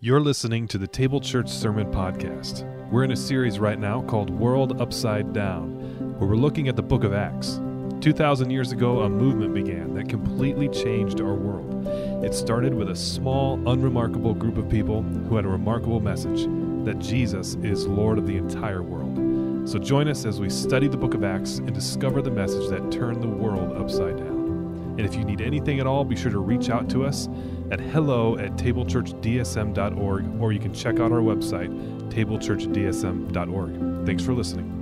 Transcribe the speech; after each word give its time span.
You're 0.00 0.20
listening 0.20 0.68
to 0.68 0.78
the 0.78 0.86
Table 0.86 1.20
Church 1.20 1.48
Sermon 1.48 1.90
Podcast. 1.90 2.62
We're 2.88 3.02
in 3.02 3.10
a 3.10 3.16
series 3.16 3.58
right 3.58 3.80
now 3.80 4.02
called 4.02 4.30
World 4.30 4.80
Upside 4.80 5.32
Down, 5.32 6.14
where 6.20 6.30
we're 6.30 6.36
looking 6.36 6.68
at 6.68 6.76
the 6.76 6.84
book 6.84 7.02
of 7.02 7.12
Acts. 7.12 7.58
2,000 8.00 8.48
years 8.48 8.70
ago, 8.70 9.00
a 9.00 9.08
movement 9.08 9.54
began 9.54 9.94
that 9.94 10.08
completely 10.08 10.68
changed 10.68 11.20
our 11.20 11.34
world. 11.34 11.84
It 12.24 12.32
started 12.32 12.74
with 12.74 12.90
a 12.90 12.94
small, 12.94 13.54
unremarkable 13.68 14.34
group 14.34 14.56
of 14.56 14.68
people 14.68 15.02
who 15.02 15.34
had 15.34 15.44
a 15.44 15.48
remarkable 15.48 15.98
message 15.98 16.44
that 16.84 17.00
Jesus 17.00 17.56
is 17.64 17.88
Lord 17.88 18.18
of 18.18 18.26
the 18.28 18.36
entire 18.36 18.84
world. 18.84 19.68
So 19.68 19.80
join 19.80 20.06
us 20.06 20.24
as 20.24 20.38
we 20.38 20.48
study 20.48 20.86
the 20.86 20.96
book 20.96 21.14
of 21.14 21.24
Acts 21.24 21.58
and 21.58 21.74
discover 21.74 22.22
the 22.22 22.30
message 22.30 22.68
that 22.68 22.92
turned 22.92 23.20
the 23.20 23.26
world 23.26 23.72
upside 23.72 24.16
down. 24.16 24.94
And 24.96 25.00
if 25.00 25.16
you 25.16 25.24
need 25.24 25.40
anything 25.40 25.80
at 25.80 25.88
all, 25.88 26.04
be 26.04 26.14
sure 26.14 26.30
to 26.30 26.38
reach 26.38 26.70
out 26.70 26.88
to 26.90 27.04
us 27.04 27.28
at 27.70 27.80
hello 27.80 28.38
at 28.38 28.52
tablechurchdsm.org, 28.52 30.40
or 30.40 30.52
you 30.52 30.60
can 30.60 30.72
check 30.72 31.00
out 31.00 31.12
our 31.12 31.20
website, 31.20 31.68
tablechurchdsm.org. 32.10 34.06
Thanks 34.06 34.22
for 34.22 34.32
listening. 34.32 34.74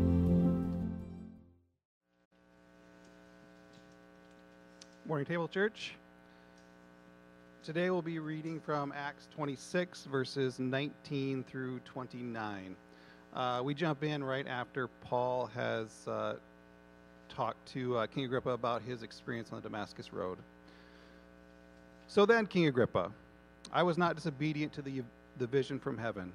Morning, 5.06 5.26
Table 5.26 5.48
Church. 5.48 5.94
Today 7.62 7.90
we'll 7.90 8.02
be 8.02 8.20
reading 8.20 8.60
from 8.60 8.92
Acts 8.96 9.28
26, 9.34 10.04
verses 10.04 10.60
19 10.60 11.44
through 11.44 11.80
29. 11.80 12.76
Uh, 13.34 13.60
we 13.64 13.74
jump 13.74 14.04
in 14.04 14.22
right 14.22 14.46
after 14.46 14.86
Paul 14.88 15.46
has 15.46 16.06
uh, 16.06 16.36
talked 17.28 17.66
to 17.72 17.98
uh, 17.98 18.06
King 18.06 18.24
Agrippa 18.24 18.50
about 18.50 18.82
his 18.82 19.02
experience 19.02 19.50
on 19.50 19.58
the 19.60 19.62
Damascus 19.62 20.12
Road. 20.12 20.38
So 22.08 22.24
then, 22.24 22.46
King 22.46 22.66
Agrippa, 22.66 23.10
I 23.72 23.82
was 23.82 23.98
not 23.98 24.14
disobedient 24.14 24.72
to 24.74 24.82
the, 24.82 25.02
the 25.38 25.46
vision 25.46 25.78
from 25.78 25.98
heaven, 25.98 26.32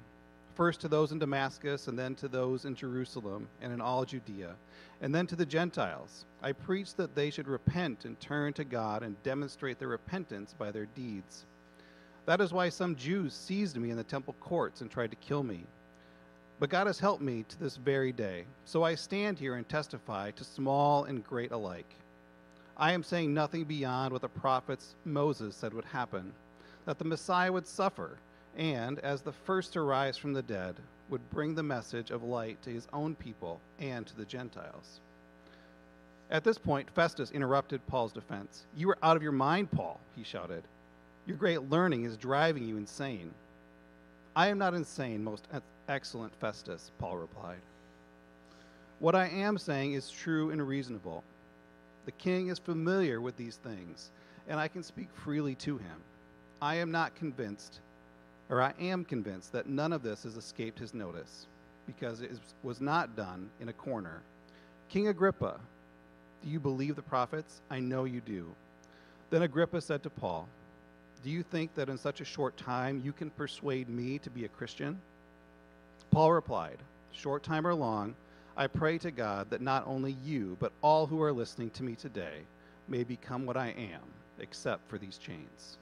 first 0.54 0.80
to 0.82 0.88
those 0.88 1.12
in 1.12 1.18
Damascus, 1.18 1.88
and 1.88 1.98
then 1.98 2.14
to 2.16 2.28
those 2.28 2.66
in 2.66 2.74
Jerusalem 2.74 3.48
and 3.62 3.72
in 3.72 3.80
all 3.80 4.04
Judea, 4.04 4.54
and 5.00 5.14
then 5.14 5.26
to 5.26 5.36
the 5.36 5.46
Gentiles. 5.46 6.26
I 6.42 6.52
preached 6.52 6.96
that 6.98 7.14
they 7.14 7.30
should 7.30 7.48
repent 7.48 8.04
and 8.04 8.20
turn 8.20 8.52
to 8.54 8.64
God 8.64 9.02
and 9.02 9.20
demonstrate 9.22 9.78
their 9.78 9.88
repentance 9.88 10.54
by 10.56 10.70
their 10.70 10.86
deeds. 10.94 11.46
That 12.26 12.40
is 12.40 12.52
why 12.52 12.68
some 12.68 12.94
Jews 12.94 13.32
seized 13.32 13.76
me 13.76 13.90
in 13.90 13.96
the 13.96 14.04
temple 14.04 14.36
courts 14.40 14.82
and 14.82 14.90
tried 14.90 15.10
to 15.10 15.16
kill 15.16 15.42
me. 15.42 15.64
But 16.60 16.70
God 16.70 16.86
has 16.86 17.00
helped 17.00 17.22
me 17.22 17.44
to 17.48 17.58
this 17.58 17.76
very 17.76 18.12
day. 18.12 18.44
So 18.66 18.84
I 18.84 18.94
stand 18.94 19.38
here 19.38 19.56
and 19.56 19.68
testify 19.68 20.30
to 20.32 20.44
small 20.44 21.04
and 21.04 21.24
great 21.24 21.50
alike. 21.50 21.96
I 22.76 22.92
am 22.92 23.02
saying 23.02 23.32
nothing 23.32 23.64
beyond 23.64 24.12
what 24.12 24.22
the 24.22 24.28
prophets 24.28 24.94
Moses 25.04 25.54
said 25.54 25.74
would 25.74 25.84
happen 25.84 26.32
that 26.84 26.98
the 26.98 27.04
Messiah 27.04 27.52
would 27.52 27.66
suffer, 27.66 28.18
and, 28.56 28.98
as 29.00 29.22
the 29.22 29.32
first 29.32 29.72
to 29.72 29.82
rise 29.82 30.16
from 30.16 30.32
the 30.32 30.42
dead, 30.42 30.76
would 31.08 31.30
bring 31.30 31.54
the 31.54 31.62
message 31.62 32.10
of 32.10 32.22
light 32.22 32.60
to 32.62 32.70
his 32.70 32.88
own 32.92 33.14
people 33.14 33.60
and 33.78 34.06
to 34.06 34.16
the 34.16 34.24
Gentiles. 34.24 35.00
At 36.30 36.44
this 36.44 36.58
point, 36.58 36.90
Festus 36.90 37.30
interrupted 37.30 37.86
Paul's 37.86 38.12
defense. 38.12 38.64
You 38.76 38.90
are 38.90 38.98
out 39.02 39.16
of 39.16 39.22
your 39.22 39.32
mind, 39.32 39.70
Paul, 39.70 40.00
he 40.16 40.24
shouted. 40.24 40.64
Your 41.26 41.36
great 41.36 41.70
learning 41.70 42.04
is 42.04 42.16
driving 42.16 42.66
you 42.66 42.76
insane. 42.76 43.30
I 44.34 44.48
am 44.48 44.58
not 44.58 44.74
insane, 44.74 45.22
most 45.22 45.46
excellent 45.88 46.34
Festus, 46.40 46.90
Paul 46.98 47.18
replied. 47.18 47.60
What 48.98 49.14
I 49.14 49.28
am 49.28 49.58
saying 49.58 49.92
is 49.92 50.10
true 50.10 50.50
and 50.50 50.66
reasonable. 50.66 51.22
The 52.04 52.12
king 52.12 52.48
is 52.48 52.58
familiar 52.58 53.20
with 53.20 53.36
these 53.36 53.56
things, 53.56 54.10
and 54.48 54.58
I 54.58 54.68
can 54.68 54.82
speak 54.82 55.08
freely 55.12 55.54
to 55.56 55.78
him. 55.78 55.96
I 56.60 56.76
am 56.76 56.90
not 56.90 57.14
convinced, 57.14 57.80
or 58.48 58.60
I 58.60 58.74
am 58.80 59.04
convinced, 59.04 59.52
that 59.52 59.68
none 59.68 59.92
of 59.92 60.02
this 60.02 60.24
has 60.24 60.36
escaped 60.36 60.78
his 60.78 60.94
notice, 60.94 61.46
because 61.86 62.20
it 62.20 62.32
was 62.62 62.80
not 62.80 63.16
done 63.16 63.50
in 63.60 63.68
a 63.68 63.72
corner. 63.72 64.22
King 64.88 65.08
Agrippa, 65.08 65.58
do 66.42 66.50
you 66.50 66.58
believe 66.58 66.96
the 66.96 67.02
prophets? 67.02 67.60
I 67.70 67.78
know 67.78 68.04
you 68.04 68.20
do. 68.20 68.52
Then 69.30 69.42
Agrippa 69.42 69.80
said 69.80 70.02
to 70.02 70.10
Paul, 70.10 70.48
Do 71.22 71.30
you 71.30 71.42
think 71.42 71.74
that 71.74 71.88
in 71.88 71.96
such 71.96 72.20
a 72.20 72.24
short 72.24 72.56
time 72.56 73.00
you 73.04 73.12
can 73.12 73.30
persuade 73.30 73.88
me 73.88 74.18
to 74.18 74.30
be 74.30 74.44
a 74.44 74.48
Christian? 74.48 75.00
Paul 76.10 76.32
replied, 76.32 76.78
Short 77.12 77.42
time 77.42 77.66
or 77.66 77.74
long, 77.74 78.14
I 78.56 78.66
pray 78.66 78.98
to 78.98 79.10
God 79.10 79.48
that 79.50 79.62
not 79.62 79.86
only 79.86 80.16
you, 80.24 80.56
but 80.60 80.72
all 80.82 81.06
who 81.06 81.22
are 81.22 81.32
listening 81.32 81.70
to 81.70 81.82
me 81.82 81.94
today 81.94 82.40
may 82.86 83.02
become 83.02 83.46
what 83.46 83.56
I 83.56 83.68
am, 83.68 84.02
except 84.38 84.88
for 84.90 84.98
these 84.98 85.16
chains. 85.16 85.78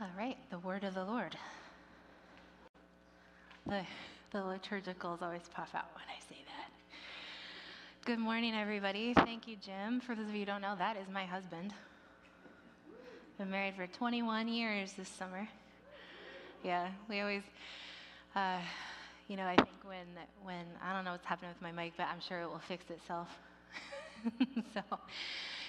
All 0.00 0.10
right, 0.16 0.36
the 0.50 0.58
word 0.58 0.84
of 0.84 0.94
the 0.94 1.04
Lord. 1.04 1.36
The, 3.66 3.82
the 4.30 4.38
liturgicals 4.38 5.22
always 5.22 5.48
puff 5.52 5.70
out 5.74 5.90
when 5.94 6.04
I 6.08 6.20
say 6.28 6.42
that. 6.46 6.70
Good 8.04 8.18
morning, 8.18 8.54
everybody. 8.54 9.14
Thank 9.14 9.48
you, 9.48 9.56
Jim. 9.56 10.00
For 10.00 10.14
those 10.14 10.28
of 10.28 10.34
you 10.34 10.40
who 10.40 10.46
don't 10.46 10.60
know, 10.60 10.74
that 10.78 10.96
is 10.96 11.08
my 11.12 11.24
husband. 11.24 11.72
Been 13.38 13.50
married 13.50 13.74
for 13.74 13.86
21 13.86 14.46
years 14.46 14.92
this 14.92 15.08
summer. 15.08 15.48
Yeah, 16.62 16.88
we 17.08 17.20
always 17.20 17.42
uh, 18.34 18.58
you 19.28 19.36
know, 19.36 19.44
I 19.44 19.56
think 19.56 19.68
when 19.84 20.06
when 20.42 20.64
I 20.82 20.92
don't 20.92 21.04
know 21.04 21.12
what's 21.12 21.26
happening 21.26 21.50
with 21.50 21.62
my 21.62 21.72
mic, 21.72 21.94
but 21.96 22.06
I'm 22.06 22.20
sure 22.20 22.40
it 22.40 22.48
will 22.48 22.60
fix 22.68 22.90
itself. 22.90 23.28
so, 24.74 24.80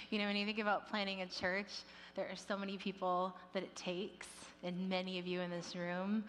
you 0.09 0.19
know, 0.19 0.25
when 0.25 0.35
you 0.35 0.45
think 0.45 0.59
about 0.59 0.89
planning 0.89 1.21
a 1.21 1.27
church, 1.27 1.67
there 2.15 2.25
are 2.25 2.35
so 2.35 2.57
many 2.57 2.77
people 2.77 3.35
that 3.53 3.63
it 3.63 3.75
takes, 3.75 4.27
and 4.63 4.89
many 4.89 5.19
of 5.19 5.27
you 5.27 5.41
in 5.41 5.49
this 5.49 5.75
room 5.75 6.23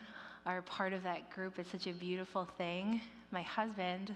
are 0.44 0.62
part 0.62 0.92
of 0.92 1.02
that 1.02 1.30
group. 1.30 1.58
It's 1.58 1.70
such 1.70 1.86
a 1.86 1.92
beautiful 1.92 2.48
thing. 2.58 3.00
My 3.30 3.42
husband 3.42 4.14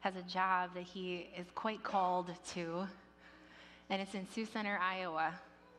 has 0.00 0.16
a 0.16 0.22
job 0.22 0.70
that 0.74 0.82
he 0.82 1.28
is 1.38 1.46
quite 1.54 1.82
called 1.82 2.30
to, 2.54 2.86
and 3.90 4.02
it's 4.02 4.14
in 4.14 4.26
Sioux 4.32 4.46
Center, 4.46 4.78
Iowa. 4.82 5.32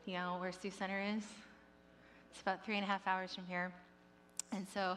You 0.04 0.14
know 0.14 0.36
where 0.40 0.52
Sioux 0.52 0.70
Center 0.70 1.00
is? 1.00 1.22
It's 2.32 2.42
about 2.42 2.64
three 2.64 2.76
and 2.76 2.84
a 2.84 2.86
half 2.86 3.06
hours 3.06 3.34
from 3.34 3.44
here. 3.46 3.72
And 4.52 4.66
so 4.72 4.96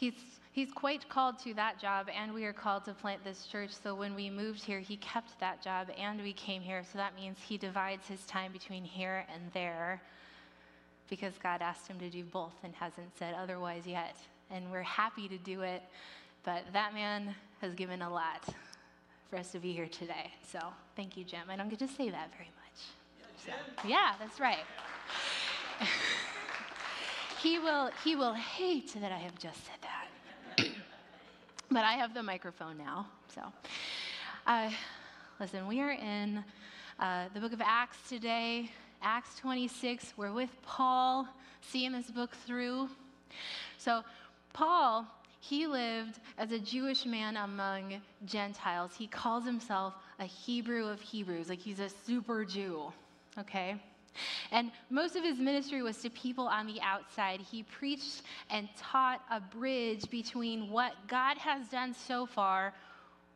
he's, 0.00 0.14
he's 0.52 0.72
quite 0.72 1.08
called 1.08 1.38
to 1.40 1.54
that 1.54 1.78
job, 1.78 2.08
and 2.14 2.32
we 2.32 2.44
are 2.44 2.52
called 2.52 2.84
to 2.86 2.94
plant 2.94 3.22
this 3.22 3.46
church. 3.46 3.70
So 3.82 3.94
when 3.94 4.14
we 4.14 4.30
moved 4.30 4.64
here, 4.64 4.80
he 4.80 4.96
kept 4.96 5.38
that 5.40 5.62
job, 5.62 5.88
and 5.98 6.20
we 6.22 6.32
came 6.32 6.62
here. 6.62 6.82
So 6.90 6.98
that 6.98 7.14
means 7.14 7.38
he 7.46 7.58
divides 7.58 8.08
his 8.08 8.24
time 8.24 8.50
between 8.52 8.82
here 8.82 9.26
and 9.32 9.42
there 9.52 10.00
because 11.10 11.34
God 11.42 11.60
asked 11.60 11.86
him 11.88 11.98
to 11.98 12.08
do 12.08 12.24
both 12.24 12.54
and 12.62 12.74
hasn't 12.74 13.16
said 13.18 13.34
otherwise 13.34 13.86
yet. 13.86 14.16
And 14.50 14.70
we're 14.70 14.82
happy 14.82 15.28
to 15.28 15.38
do 15.38 15.62
it, 15.62 15.82
but 16.44 16.62
that 16.72 16.94
man 16.94 17.34
has 17.60 17.74
given 17.74 18.00
a 18.02 18.10
lot 18.10 18.44
for 19.28 19.36
us 19.36 19.52
to 19.52 19.58
be 19.58 19.72
here 19.72 19.86
today. 19.86 20.32
So 20.50 20.60
thank 20.96 21.16
you, 21.16 21.24
Jim. 21.24 21.42
I 21.48 21.56
don't 21.56 21.68
get 21.68 21.80
to 21.80 21.88
say 21.88 22.10
that 22.10 22.30
very 22.32 22.50
much. 22.56 23.44
So, 23.44 23.88
yeah, 23.88 24.12
that's 24.18 24.40
right. 24.40 24.64
he 27.42 27.58
will, 27.58 27.90
he 28.04 28.16
will 28.16 28.34
hate 28.34 28.94
that 29.00 29.12
I 29.12 29.18
have 29.18 29.38
just 29.38 29.64
said 29.66 29.76
that. 29.82 29.89
But 31.70 31.84
I 31.84 31.92
have 31.92 32.14
the 32.14 32.22
microphone 32.22 32.76
now. 32.76 33.06
So, 33.32 33.42
uh, 34.46 34.70
listen, 35.38 35.68
we 35.68 35.80
are 35.80 35.92
in 35.92 36.42
uh, 36.98 37.26
the 37.32 37.38
book 37.38 37.52
of 37.52 37.60
Acts 37.64 37.96
today, 38.08 38.70
Acts 39.02 39.36
26. 39.38 40.14
We're 40.16 40.32
with 40.32 40.50
Paul, 40.62 41.28
seeing 41.60 41.92
this 41.92 42.10
book 42.10 42.32
through. 42.44 42.88
So, 43.78 44.02
Paul, 44.52 45.06
he 45.38 45.68
lived 45.68 46.18
as 46.38 46.50
a 46.50 46.58
Jewish 46.58 47.06
man 47.06 47.36
among 47.36 48.02
Gentiles. 48.24 48.90
He 48.98 49.06
calls 49.06 49.44
himself 49.44 49.94
a 50.18 50.24
Hebrew 50.24 50.88
of 50.88 51.00
Hebrews, 51.00 51.48
like 51.48 51.60
he's 51.60 51.78
a 51.78 51.88
super 51.88 52.44
Jew, 52.44 52.92
okay? 53.38 53.76
And 54.50 54.70
most 54.90 55.16
of 55.16 55.24
his 55.24 55.38
ministry 55.38 55.82
was 55.82 55.98
to 55.98 56.10
people 56.10 56.46
on 56.46 56.66
the 56.66 56.80
outside. 56.80 57.40
He 57.40 57.62
preached 57.62 58.22
and 58.50 58.68
taught 58.76 59.22
a 59.30 59.40
bridge 59.40 60.08
between 60.10 60.70
what 60.70 60.92
God 61.06 61.38
has 61.38 61.68
done 61.68 61.94
so 61.94 62.26
far, 62.26 62.74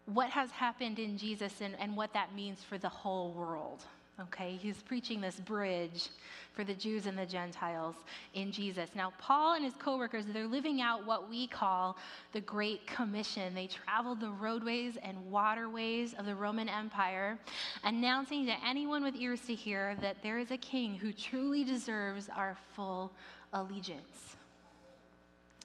what 0.06 0.30
has 0.30 0.50
happened 0.50 0.98
in 0.98 1.16
Jesus, 1.16 1.60
and, 1.60 1.74
and 1.78 1.96
what 1.96 2.12
that 2.12 2.34
means 2.34 2.62
for 2.62 2.78
the 2.78 2.88
whole 2.88 3.32
world. 3.32 3.84
Okay, 4.20 4.56
he's 4.62 4.80
preaching 4.80 5.20
this 5.20 5.40
bridge 5.40 6.08
for 6.52 6.62
the 6.62 6.72
Jews 6.72 7.06
and 7.06 7.18
the 7.18 7.26
Gentiles 7.26 7.96
in 8.34 8.52
Jesus. 8.52 8.88
Now, 8.94 9.12
Paul 9.18 9.54
and 9.54 9.64
his 9.64 9.74
co-workers, 9.74 10.24
they're 10.26 10.46
living 10.46 10.80
out 10.80 11.04
what 11.04 11.28
we 11.28 11.48
call 11.48 11.96
the 12.32 12.40
Great 12.40 12.86
Commission. 12.86 13.54
They 13.54 13.66
traveled 13.66 14.20
the 14.20 14.30
roadways 14.30 14.96
and 15.02 15.18
waterways 15.32 16.14
of 16.14 16.26
the 16.26 16.34
Roman 16.36 16.68
Empire, 16.68 17.40
announcing 17.82 18.46
to 18.46 18.54
anyone 18.64 19.02
with 19.02 19.16
ears 19.16 19.40
to 19.48 19.54
hear 19.54 19.96
that 20.00 20.22
there 20.22 20.38
is 20.38 20.52
a 20.52 20.58
king 20.58 20.94
who 20.94 21.12
truly 21.12 21.64
deserves 21.64 22.28
our 22.36 22.56
full 22.76 23.10
allegiance. 23.52 24.36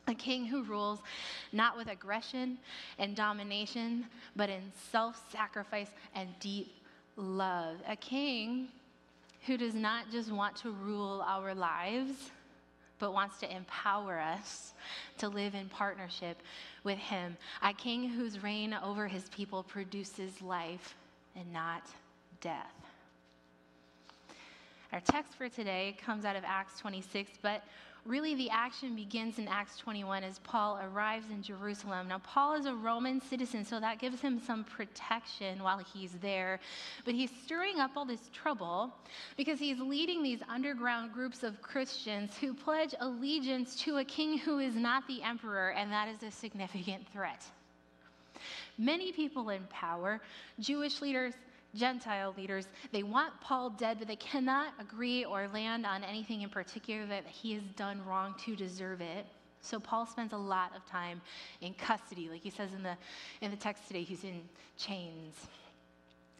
A 0.07 0.15
king 0.15 0.47
who 0.47 0.63
rules 0.63 1.01
not 1.51 1.77
with 1.77 1.87
aggression 1.87 2.57
and 2.97 3.15
domination, 3.15 4.07
but 4.35 4.49
in 4.49 4.63
self 4.91 5.21
sacrifice 5.31 5.91
and 6.15 6.29
deep 6.39 6.78
love. 7.19 7.77
A 7.87 7.95
king 7.95 8.69
who 9.45 9.57
does 9.57 9.73
not 9.73 10.11
just 10.11 10.31
want 10.31 10.55
to 10.57 10.71
rule 10.71 11.23
our 11.27 11.53
lives, 11.53 12.31
but 12.97 13.13
wants 13.13 13.39
to 13.39 13.55
empower 13.55 14.19
us 14.19 14.73
to 15.17 15.29
live 15.29 15.55
in 15.55 15.69
partnership 15.69 16.41
with 16.83 16.97
Him. 16.97 17.37
A 17.61 17.73
king 17.73 18.09
whose 18.09 18.43
reign 18.43 18.75
over 18.83 19.07
His 19.07 19.29
people 19.29 19.63
produces 19.63 20.41
life 20.41 20.95
and 21.35 21.51
not 21.53 21.83
death. 22.41 22.78
Our 24.91 25.01
text 25.01 25.35
for 25.35 25.47
today 25.47 25.95
comes 26.03 26.25
out 26.25 26.35
of 26.35 26.43
Acts 26.43 26.79
26, 26.79 27.33
but 27.43 27.63
really 28.05 28.33
the 28.33 28.49
action 28.49 28.95
begins 28.95 29.37
in 29.37 29.47
Acts 29.47 29.77
21 29.77 30.23
as 30.23 30.39
Paul 30.39 30.79
arrives 30.83 31.29
in 31.29 31.43
Jerusalem. 31.43 32.07
Now, 32.07 32.17
Paul 32.23 32.55
is 32.55 32.65
a 32.65 32.73
Roman 32.73 33.21
citizen, 33.21 33.63
so 33.63 33.79
that 33.79 33.99
gives 33.99 34.19
him 34.19 34.39
some 34.39 34.63
protection 34.63 35.61
while 35.61 35.77
he's 35.77 36.13
there. 36.23 36.59
But 37.05 37.13
he's 37.13 37.29
stirring 37.45 37.79
up 37.79 37.91
all 37.95 38.05
this 38.05 38.31
trouble 38.33 38.91
because 39.37 39.59
he's 39.59 39.79
leading 39.79 40.23
these 40.23 40.39
underground 40.49 41.13
groups 41.13 41.43
of 41.43 41.61
Christians 41.61 42.35
who 42.41 42.55
pledge 42.55 42.95
allegiance 42.99 43.75
to 43.83 43.97
a 43.97 44.03
king 44.03 44.39
who 44.39 44.57
is 44.57 44.75
not 44.75 45.05
the 45.07 45.21
emperor, 45.21 45.69
and 45.73 45.91
that 45.91 46.07
is 46.07 46.23
a 46.23 46.31
significant 46.31 47.07
threat. 47.13 47.45
Many 48.79 49.11
people 49.11 49.49
in 49.49 49.61
power, 49.69 50.19
Jewish 50.59 50.99
leaders, 50.99 51.35
Gentile 51.75 52.33
leaders. 52.37 52.67
They 52.91 53.03
want 53.03 53.39
Paul 53.41 53.69
dead, 53.71 53.97
but 53.99 54.07
they 54.07 54.15
cannot 54.15 54.73
agree 54.79 55.25
or 55.25 55.47
land 55.53 55.85
on 55.85 56.03
anything 56.03 56.41
in 56.41 56.49
particular 56.49 57.05
that 57.07 57.25
he 57.27 57.53
has 57.53 57.63
done 57.75 58.03
wrong 58.05 58.35
to 58.45 58.55
deserve 58.55 59.01
it. 59.01 59.25
So 59.61 59.79
Paul 59.79 60.05
spends 60.05 60.33
a 60.33 60.37
lot 60.37 60.75
of 60.75 60.85
time 60.85 61.21
in 61.61 61.73
custody, 61.73 62.29
like 62.29 62.41
he 62.41 62.49
says 62.49 62.73
in 62.73 62.81
the 62.81 62.95
in 63.41 63.51
the 63.51 63.57
text 63.57 63.87
today. 63.87 64.03
He's 64.03 64.23
in 64.23 64.41
chains. 64.77 65.35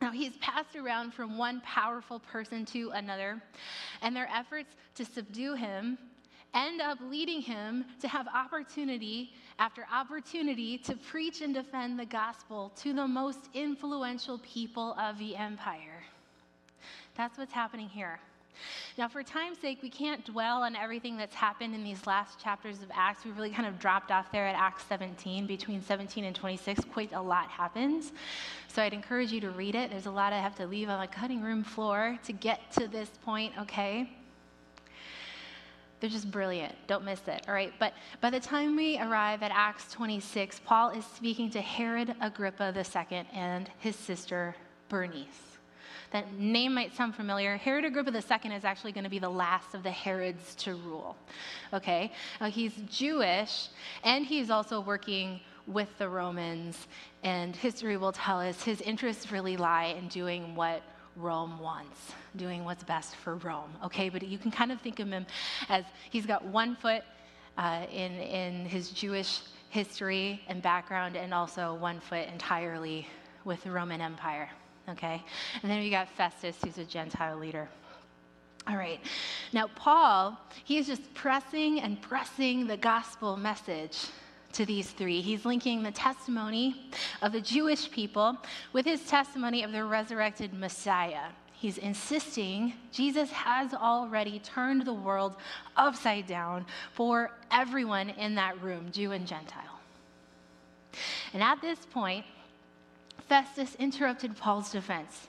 Now, 0.02 0.12
he's 0.12 0.38
passed 0.38 0.78
around 0.78 1.14
from 1.14 1.38
one 1.38 1.60
powerful 1.62 2.20
person 2.20 2.66
to 2.68 2.92
another, 2.92 3.42
and 4.02 4.16
their 4.16 4.30
efforts 4.34 4.76
to 4.96 5.04
subdue 5.04 5.56
him 5.56 5.98
end 6.54 6.82
up 6.82 6.98
leading 7.10 7.42
him 7.42 7.86
to 8.02 8.08
have 8.08 8.28
opportunity 8.28 9.34
after 9.60 9.86
opportunity 9.94 10.78
to 10.78 10.96
preach 10.96 11.42
and 11.42 11.54
defend 11.54 12.00
the 12.00 12.06
gospel 12.06 12.72
to 12.78 12.94
the 12.94 13.06
most 13.06 13.50
influential 13.54 14.40
people 14.40 14.96
of 14.98 15.20
the 15.20 15.36
empire. 15.36 16.02
That's 17.16 17.38
what's 17.38 17.52
happening 17.52 17.90
here. 17.90 18.20
Now, 18.98 19.08
for 19.08 19.22
time's 19.24 19.58
sake, 19.58 19.80
we 19.82 19.90
can't 19.90 20.26
dwell 20.26 20.64
on 20.64 20.76
everything 20.76 21.18
that's 21.18 21.36
happened 21.36 21.76
in 21.76 21.84
these 21.84 22.08
last 22.08 22.40
chapters 22.40 22.82
of 22.82 22.90
Acts. 22.94 23.26
We 23.26 23.32
really 23.32 23.50
kind 23.52 23.68
of 23.68 23.80
dropped 23.80 24.12
off 24.12 24.32
there 24.32 24.48
at 24.48 24.56
Acts 24.56 24.84
17. 24.88 25.46
Between 25.46 25.82
17 25.82 26.24
and 26.26 26.36
26, 26.36 26.86
quite 26.92 27.12
a 27.14 27.22
lot 27.22 27.50
happens. 27.50 28.12
So 28.68 28.82
I'd 28.82 28.94
encourage 28.94 29.32
you 29.32 29.42
to 29.42 29.52
read 29.52 29.76
it. 29.76 29.92
There's 29.92 30.06
a 30.06 30.12
lot 30.12 30.34
I 30.34 30.40
have 30.40 30.56
to 30.56 30.68
leave 30.68 30.90
on 30.90 31.00
the 31.00 31.08
cutting 31.08 31.42
room 31.42 31.64
floor 31.64 32.18
to 32.26 32.34
get 32.34 32.72
to 32.74 32.88
this 32.88 33.10
point, 33.24 33.54
okay? 33.60 34.10
They're 36.00 36.10
just 36.10 36.32
brilliant. 36.32 36.74
Don't 36.88 37.04
miss 37.04 37.20
it. 37.28 37.44
All 37.48 37.54
right. 37.54 37.74
But 37.78 37.94
by 38.22 38.30
the 38.30 38.40
time 38.40 38.76
we 38.76 38.98
arrive 39.00 39.44
at 39.44 39.52
Acts 39.54 39.92
26, 39.92 40.62
Paul 40.66 40.92
is 40.92 41.06
speaking 41.06 41.50
to 41.52 41.62
Herod 41.62 42.16
Agrippa 42.22 42.74
II 42.76 43.26
and 43.34 43.70
his 43.80 43.96
sister 43.96 44.56
Bernice. 44.88 45.50
That 46.12 46.34
name 46.34 46.74
might 46.74 46.96
sound 46.96 47.16
familiar. 47.16 47.58
Herod 47.58 47.86
Agrippa 47.86 48.12
II 48.12 48.54
is 48.54 48.66
actually 48.66 48.94
going 48.94 49.04
to 49.04 49.10
be 49.10 49.20
the 49.20 49.30
last 49.30 49.76
of 49.76 49.84
the 49.84 49.92
Herods 49.92 50.56
to 50.56 50.74
rule. 50.74 51.16
Okay? 51.74 52.12
Now, 52.42 52.50
he's 52.50 52.74
Jewish 52.90 53.68
and 54.04 54.26
he's 54.26 54.50
also 54.50 54.80
working 54.80 55.42
with 55.68 55.90
the 56.00 56.10
Romans. 56.10 56.88
And 57.24 57.56
history 57.56 57.98
will 57.98 58.12
tell 58.12 58.40
us 58.40 58.64
his 58.64 58.82
interests 58.82 59.32
really 59.32 59.58
lie 59.58 59.96
in 59.98 60.08
doing 60.08 60.56
what 60.56 60.82
Rome 61.20 61.60
wants, 61.60 62.14
doing 62.36 62.64
what's 62.64 62.84
best 62.84 63.16
for 63.18 63.36
Rome. 63.36 63.70
Okay, 63.84 64.10
but 64.10 64.24
you 64.24 64.38
can 64.38 64.52
kind 64.52 64.72
of 64.72 64.80
think 64.82 65.00
of 65.00 65.10
him 65.10 65.26
as 65.68 65.84
he's 66.10 66.26
got 66.26 66.44
one 66.46 66.76
foot 66.76 67.04
uh, 67.58 67.86
in, 67.92 68.14
in 68.14 68.66
his 68.66 68.90
Jewish 68.92 69.42
history 69.70 70.42
and 70.48 70.62
background, 70.62 71.16
and 71.16 71.34
also 71.34 71.76
one 71.76 72.00
foot 72.00 72.28
entirely 72.28 73.08
with 73.44 73.64
the 73.64 73.72
Roman 73.72 74.02
Empire. 74.02 74.50
Okay, 74.88 75.24
and 75.62 75.70
then 75.70 75.80
we 75.80 75.90
got 75.90 76.10
Festus, 76.10 76.58
who's 76.64 76.78
a 76.78 76.86
Gentile 76.86 77.38
leader. 77.38 77.70
All 78.68 78.76
right. 78.76 79.00
Now, 79.54 79.68
Paul, 79.76 80.40
he 80.64 80.78
is 80.78 80.88
just 80.88 81.14
pressing 81.14 81.80
and 81.80 82.02
pressing 82.02 82.68
the 82.68 82.78
gospel 82.78 83.36
message 83.36 84.08
to 84.54 84.66
these 84.66 84.92
three. 84.92 85.22
He's 85.22 85.46
linking 85.46 85.84
the 85.84 85.92
testimony 85.92 86.90
of 87.22 87.32
the 87.32 87.42
Jewish 87.42 87.90
people 87.92 88.38
with 88.74 88.86
his 88.86 89.04
testimony 89.04 89.64
of 89.64 89.72
the 89.72 89.84
resurrected 89.84 90.54
Messiah. 90.54 91.30
He's 91.54 91.78
insisting 91.78 92.74
Jesus 92.92 93.30
has 93.32 93.74
already 93.74 94.40
turned 94.40 94.86
the 94.86 94.94
world 94.94 95.36
upside 95.76 96.26
down 96.26 96.66
for 96.94 97.32
everyone 97.52 98.12
in 98.12 98.36
that 98.36 98.62
room, 98.62 98.92
Jew 98.92 99.12
and 99.12 99.28
Gentile. 99.28 99.80
And 101.34 101.44
at 101.44 101.62
this 101.62 101.80
point, 101.86 102.26
Festus 103.28 103.76
interrupted 103.76 104.38
Paul's 104.38 104.72
defense. 104.72 105.28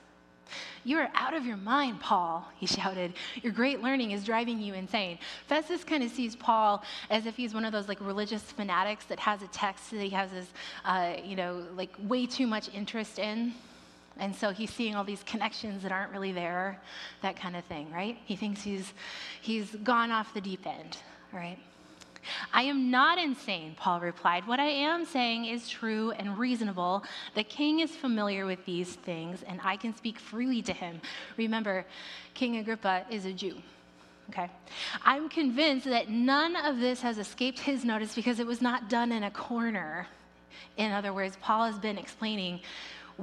You 0.85 0.99
are 0.99 1.11
out 1.15 1.35
of 1.35 1.45
your 1.45 1.57
mind, 1.57 2.01
Paul, 2.01 2.47
he 2.57 2.67
shouted. 2.67 3.15
Your 3.43 3.53
great 3.53 3.83
learning 3.83 4.13
is 4.13 4.25
driving 4.25 4.61
you 4.61 4.75
insane. 4.75 5.19
Festus 5.47 5.85
kind 5.85 6.03
of 6.03 6.11
sees 6.11 6.37
Paul 6.37 6.83
as 7.11 7.27
if 7.27 7.37
he's 7.37 7.55
one 7.55 7.65
of 7.65 7.73
those 7.73 7.89
like 7.89 8.01
religious 8.01 8.43
fanatics 8.43 9.05
that 9.07 9.19
has 9.21 9.43
a 9.43 9.49
text 9.49 9.91
that 9.91 10.03
he 10.03 10.11
has 10.11 10.31
this, 10.31 10.47
uh, 10.85 11.15
you 11.25 11.37
know, 11.37 11.65
like 11.77 11.91
way 12.01 12.27
too 12.27 12.47
much 12.47 12.73
interest 12.75 13.19
in. 13.19 13.55
And 14.19 14.35
so 14.35 14.51
he's 14.51 14.71
seeing 14.71 14.95
all 14.95 15.05
these 15.05 15.23
connections 15.23 15.83
that 15.83 15.93
aren't 15.93 16.13
really 16.13 16.33
there, 16.33 16.79
that 17.23 17.37
kind 17.37 17.57
of 17.57 17.65
thing, 17.65 17.91
right? 17.91 18.19
He 18.27 18.37
thinks 18.37 18.63
he's, 18.63 18.93
he's 19.41 19.75
gone 19.77 20.11
off 20.11 20.35
the 20.35 20.41
deep 20.41 20.67
end, 20.67 20.99
right? 21.33 21.59
I 22.53 22.63
am 22.63 22.91
not 22.91 23.19
insane, 23.19 23.75
Paul 23.77 24.01
replied. 24.01 24.47
What 24.47 24.61
I 24.61 24.69
am 24.69 25.05
saying 25.05 25.47
is 25.47 25.69
true 25.69 26.11
and 26.13 26.39
reasonable. 26.39 27.05
The 27.35 27.45
king 27.45 27.81
is 27.81 27.91
familiar 27.91 28.47
with 28.47 28.65
these 28.65 28.95
things, 28.95 29.43
and 29.43 29.61
I 29.65 29.77
can 29.77 29.97
speak 29.97 30.19
freely 30.19 30.63
to 30.63 30.73
him. 30.73 31.01
Remember, 31.37 31.85
King 32.35 32.59
Agrippa 32.59 33.07
is 33.11 33.25
a 33.25 33.33
Jew. 33.33 33.57
Okay? 34.31 34.49
I'm 35.05 35.29
convinced 35.29 35.87
that 35.87 36.09
none 36.09 36.55
of 36.55 36.79
this 36.79 37.01
has 37.03 37.19
escaped 37.19 37.59
his 37.59 37.85
notice 37.85 38.15
because 38.15 38.39
it 38.39 38.47
was 38.47 38.61
not 38.61 38.89
done 38.89 39.11
in 39.11 39.25
a 39.25 39.31
corner. 39.31 40.07
In 40.77 40.93
other 40.93 41.13
words, 41.13 41.37
Paul 41.41 41.67
has 41.67 41.79
been 41.79 41.99
explaining 41.99 42.61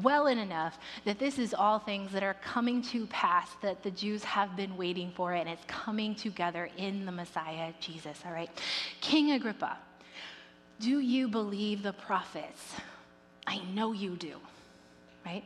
well 0.04 0.28
and 0.28 0.40
enough 0.40 0.78
that 1.06 1.20
this 1.20 1.40
is 1.40 1.54
all 1.54 1.80
things 1.80 2.12
that 2.12 2.24
are 2.24 2.36
coming 2.36 2.82
to 2.82 3.06
pass 3.08 3.50
that 3.62 3.84
the 3.84 3.92
Jews 3.92 4.24
have 4.24 4.56
been 4.56 4.78
waiting 4.78 5.12
for, 5.16 5.34
and 5.34 5.50
it's 5.50 5.64
coming 5.68 6.16
together 6.16 6.70
in 6.78 7.06
the 7.06 7.12
Messiah, 7.12 7.74
Jesus. 7.80 8.20
All 8.26 8.32
right. 8.32 8.50
King 9.02 9.32
Agrippa, 9.32 9.78
do 10.80 11.00
you 11.00 11.28
believe 11.28 11.84
the 11.84 11.94
prophets? 11.94 12.74
I 13.46 13.60
know 13.74 13.94
you 13.94 14.16
do, 14.16 14.36
right? 15.26 15.44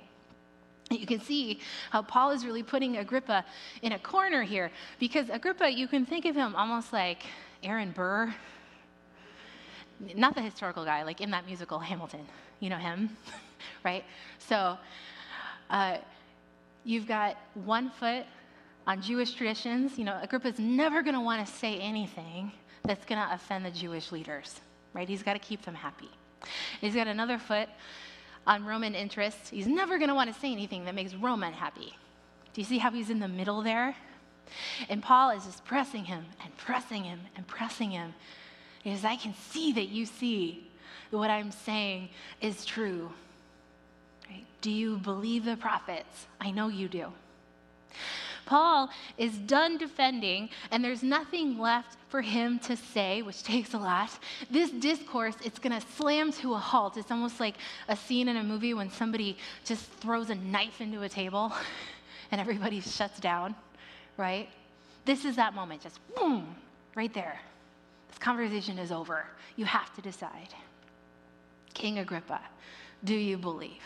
You 0.89 1.05
can 1.05 1.21
see 1.21 1.61
how 1.89 2.01
Paul 2.01 2.31
is 2.31 2.45
really 2.45 2.63
putting 2.63 2.97
Agrippa 2.97 3.45
in 3.81 3.93
a 3.93 3.99
corner 3.99 4.43
here 4.43 4.71
because 4.99 5.29
Agrippa, 5.29 5.69
you 5.69 5.87
can 5.87 6.05
think 6.05 6.25
of 6.25 6.35
him 6.35 6.55
almost 6.55 6.91
like 6.91 7.23
Aaron 7.63 7.91
Burr. 7.91 8.33
Not 10.15 10.35
the 10.35 10.41
historical 10.41 10.83
guy, 10.83 11.03
like 11.03 11.21
in 11.21 11.31
that 11.31 11.45
musical 11.45 11.79
Hamilton. 11.79 12.27
You 12.59 12.69
know 12.69 12.77
him? 12.77 13.15
right? 13.83 14.03
So 14.39 14.77
uh, 15.69 15.97
you've 16.83 17.07
got 17.07 17.37
one 17.53 17.89
foot 17.89 18.25
on 18.87 19.01
Jewish 19.01 19.33
traditions. 19.33 19.97
You 19.97 20.05
know, 20.05 20.19
Agrippa's 20.21 20.59
never 20.59 21.01
going 21.01 21.15
to 21.15 21.21
want 21.21 21.45
to 21.45 21.51
say 21.51 21.77
anything 21.79 22.51
that's 22.83 23.05
going 23.05 23.19
to 23.21 23.33
offend 23.33 23.65
the 23.65 23.71
Jewish 23.71 24.11
leaders, 24.11 24.59
right? 24.93 25.07
He's 25.07 25.23
got 25.23 25.33
to 25.33 25.39
keep 25.39 25.63
them 25.63 25.75
happy. 25.75 26.09
He's 26.79 26.95
got 26.95 27.07
another 27.07 27.37
foot 27.37 27.69
on 28.47 28.65
Roman 28.65 28.95
interests. 28.95 29.49
He's 29.49 29.67
never 29.67 29.97
going 29.97 30.09
to 30.09 30.15
want 30.15 30.33
to 30.33 30.39
say 30.39 30.51
anything 30.51 30.85
that 30.85 30.95
makes 30.95 31.13
Rome 31.13 31.43
unhappy. 31.43 31.95
Do 32.53 32.61
you 32.61 32.65
see 32.65 32.79
how 32.79 32.91
he's 32.91 33.09
in 33.09 33.19
the 33.19 33.27
middle 33.27 33.61
there? 33.61 33.95
And 34.89 35.01
Paul 35.01 35.31
is 35.31 35.45
just 35.45 35.63
pressing 35.63 36.05
him 36.05 36.25
and 36.43 36.55
pressing 36.57 37.03
him 37.03 37.21
and 37.35 37.47
pressing 37.47 37.91
him. 37.91 38.13
He 38.83 38.93
says, 38.93 39.05
I 39.05 39.15
can 39.15 39.33
see 39.51 39.71
that 39.73 39.89
you 39.89 40.05
see 40.05 40.67
that 41.11 41.17
what 41.17 41.29
I'm 41.29 41.51
saying 41.51 42.09
is 42.41 42.65
true. 42.65 43.11
Right? 44.31 44.45
Do 44.61 44.71
you 44.71 44.97
believe 44.97 45.45
the 45.45 45.57
prophets? 45.57 46.27
I 46.39 46.51
know 46.51 46.69
you 46.69 46.87
do. 46.87 47.11
Paul 48.45 48.89
is 49.17 49.37
done 49.37 49.77
defending, 49.77 50.49
and 50.71 50.83
there's 50.83 51.03
nothing 51.03 51.57
left 51.57 51.97
for 52.09 52.21
him 52.21 52.59
to 52.59 52.75
say, 52.75 53.21
which 53.21 53.43
takes 53.53 53.73
a 53.73 53.77
lot. 53.77 54.09
This 54.49 54.71
discourse, 54.71 55.35
it's 55.43 55.59
going 55.59 55.79
to 55.79 55.85
slam 55.95 56.31
to 56.33 56.53
a 56.53 56.57
halt. 56.57 56.97
It's 56.97 57.11
almost 57.11 57.39
like 57.39 57.55
a 57.87 57.95
scene 57.95 58.27
in 58.27 58.37
a 58.37 58.43
movie 58.43 58.73
when 58.73 58.89
somebody 58.89 59.37
just 59.65 59.85
throws 60.01 60.29
a 60.29 60.35
knife 60.35 60.79
into 60.81 61.01
a 61.01 61.09
table 61.09 61.53
and 62.31 62.39
everybody 62.39 62.79
shuts 62.79 63.19
down, 63.19 63.55
right? 64.17 64.49
This 65.05 65.25
is 65.25 65.35
that 65.35 65.53
moment, 65.53 65.81
just 65.81 65.99
boom, 66.15 66.55
right 66.95 67.13
there. 67.13 67.39
This 68.09 68.17
conversation 68.17 68.79
is 68.79 68.91
over. 68.91 69.25
You 69.57 69.65
have 69.65 69.93
to 69.95 70.01
decide. 70.01 70.53
King 71.73 71.99
Agrippa, 71.99 72.39
do 73.03 73.15
you 73.15 73.37
believe? 73.37 73.81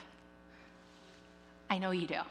I 1.70 1.78
know 1.78 1.92
you 1.92 2.08
do. 2.08 2.22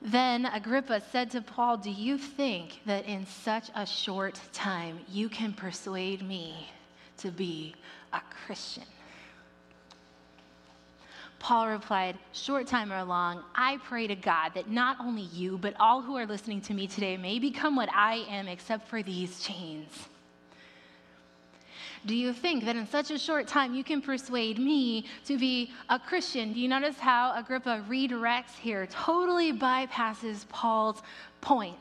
Then 0.00 0.46
Agrippa 0.46 1.00
said 1.12 1.30
to 1.30 1.42
Paul, 1.42 1.76
Do 1.76 1.90
you 1.90 2.18
think 2.18 2.80
that 2.86 3.06
in 3.06 3.24
such 3.24 3.70
a 3.76 3.86
short 3.86 4.40
time 4.52 4.98
you 5.08 5.28
can 5.28 5.52
persuade 5.52 6.22
me 6.22 6.68
to 7.18 7.30
be 7.30 7.74
a 8.12 8.20
Christian? 8.46 8.84
Paul 11.38 11.68
replied, 11.68 12.18
Short 12.32 12.66
time 12.66 12.92
or 12.92 13.02
long, 13.04 13.42
I 13.54 13.78
pray 13.84 14.06
to 14.08 14.14
God 14.14 14.54
that 14.54 14.70
not 14.70 14.98
only 15.00 15.22
you, 15.22 15.58
but 15.58 15.74
all 15.78 16.00
who 16.00 16.16
are 16.16 16.26
listening 16.26 16.60
to 16.62 16.74
me 16.74 16.86
today 16.86 17.16
may 17.16 17.38
become 17.38 17.76
what 17.76 17.88
I 17.94 18.24
am 18.28 18.48
except 18.48 18.88
for 18.88 19.02
these 19.02 19.40
chains. 19.42 20.08
Do 22.04 22.16
you 22.16 22.32
think 22.32 22.64
that 22.64 22.74
in 22.74 22.86
such 22.86 23.12
a 23.12 23.18
short 23.18 23.46
time 23.46 23.74
you 23.74 23.84
can 23.84 24.02
persuade 24.02 24.58
me 24.58 25.06
to 25.24 25.38
be 25.38 25.70
a 25.88 25.98
Christian? 25.98 26.52
Do 26.52 26.58
you 26.58 26.68
notice 26.68 26.98
how 26.98 27.32
Agrippa 27.36 27.84
redirects 27.88 28.58
here, 28.60 28.86
totally 28.86 29.52
bypasses 29.52 30.48
Paul's 30.48 31.02
point? 31.40 31.78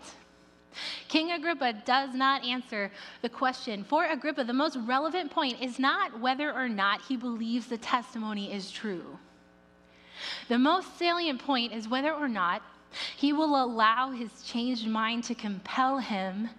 King 1.08 1.32
Agrippa 1.32 1.74
does 1.86 2.14
not 2.14 2.46
answer 2.46 2.92
the 3.22 3.30
question. 3.30 3.84
For 3.84 4.06
Agrippa, 4.06 4.44
the 4.44 4.54
most 4.54 4.78
relevant 4.78 5.32
point 5.32 5.62
is 5.62 5.80
not 5.80 6.20
whether 6.20 6.54
or 6.54 6.70
not 6.70 7.02
he 7.02 7.18
believes 7.18 7.68
the 7.68 7.78
testimony 7.78 8.54
is 8.54 8.72
true. 8.72 9.18
The 10.50 10.60
most 10.60 10.98
salient 10.98 11.44
point 11.44 11.74
is 11.74 11.88
whether 11.88 12.14
or 12.14 12.30
not 12.30 12.62
he 13.18 13.34
will 13.34 13.62
allow 13.62 14.12
his 14.12 14.44
changed 14.44 14.88
mind 14.88 15.24
to 15.26 15.36
compel 15.36 15.98
him 15.98 16.50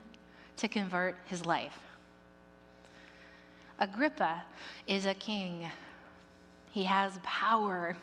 to 0.56 0.68
convert 0.68 1.16
his 1.26 1.46
life. 1.46 1.81
Agrippa 3.82 4.44
is 4.86 5.06
a 5.06 5.14
king, 5.14 5.68
he 6.70 6.84
has 6.84 7.18
power. 7.24 7.96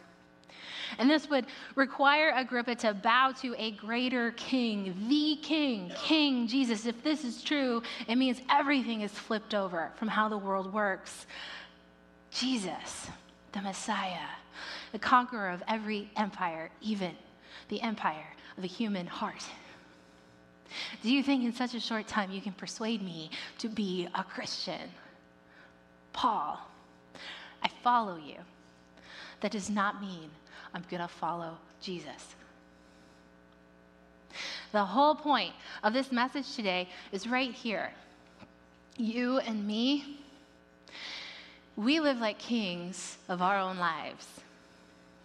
And 0.98 1.10
this 1.10 1.30
would 1.30 1.46
require 1.76 2.34
Agrippa 2.36 2.76
to 2.76 2.94
bow 2.94 3.32
to 3.42 3.56
a 3.58 3.72
greater 3.72 4.32
king, 4.32 4.94
the 5.08 5.38
king, 5.42 5.90
King 5.96 6.48
Jesus. 6.48 6.86
If 6.86 7.02
this 7.02 7.24
is 7.24 7.42
true, 7.42 7.82
it 8.10 8.18
means 8.18 8.42
everything 8.50 9.02
is 9.02 9.12
flipped 9.12 9.56
over 9.56 9.92
from 9.96 10.10
how 10.10 10.28
the 10.28 10.38
world 10.38 10.74
works. 10.74 11.28
Jesus, 12.30 13.08
the 13.54 13.62
Messiah, 13.62 14.28
the 14.92 15.00
conqueror 15.00 15.50
of 15.50 15.64
every 15.68 16.12
empire, 16.18 16.72
even 16.82 17.12
the 17.70 17.82
empire 17.82 18.36
of 18.58 18.64
the 18.64 18.68
human 18.68 19.08
heart. 19.08 19.46
Do 21.02 21.12
you 21.12 21.24
think 21.24 21.46
in 21.46 21.54
such 21.54 21.74
a 21.74 21.80
short 21.80 22.08
time 22.08 22.32
you 22.32 22.42
can 22.42 22.54
persuade 22.54 23.02
me 23.02 23.32
to 23.60 23.70
be 23.70 24.10
a 24.14 24.24
Christian? 24.24 24.90
Paul, 26.14 26.60
I 27.64 27.70
follow 27.84 28.16
you. 28.16 28.38
That 29.42 29.52
does 29.52 29.70
not 29.70 30.02
mean 30.02 30.30
I'm 30.74 30.84
going 30.90 31.02
to 31.02 31.08
follow 31.08 31.58
Jesus. 31.82 32.36
The 34.72 34.86
whole 34.86 35.16
point 35.16 35.54
of 35.84 35.94
this 35.94 36.12
message 36.12 36.56
today 36.56 36.88
is 37.12 37.28
right 37.28 37.54
here. 37.54 37.92
You 38.98 39.40
and 39.40 39.66
me, 39.66 40.20
we 41.76 42.00
live 42.00 42.20
like 42.20 42.38
kings 42.38 43.18
of 43.30 43.42
our 43.42 43.58
own 43.58 43.78
lives. 43.78 44.28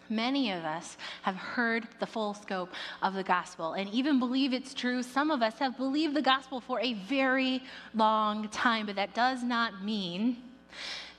Many 0.08 0.52
of 0.52 0.64
us 0.64 0.96
have 1.22 1.34
heard 1.34 1.88
the 1.98 2.06
full 2.06 2.34
scope 2.34 2.70
of 3.02 3.14
the 3.14 3.22
gospel 3.22 3.72
and 3.72 3.88
even 3.90 4.18
believe 4.18 4.52
it's 4.52 4.74
true. 4.74 5.02
Some 5.02 5.30
of 5.30 5.42
us 5.42 5.58
have 5.58 5.76
believed 5.76 6.14
the 6.14 6.22
gospel 6.22 6.60
for 6.60 6.80
a 6.80 6.92
very 6.92 7.62
long 7.94 8.48
time, 8.48 8.86
but 8.86 8.96
that 8.96 9.14
does 9.14 9.42
not 9.42 9.82
mean 9.82 10.36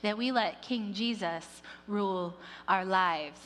that 0.02 0.16
we 0.16 0.32
let 0.32 0.62
King 0.62 0.92
Jesus 0.92 1.62
rule 1.86 2.34
our 2.68 2.84
lives. 2.84 3.40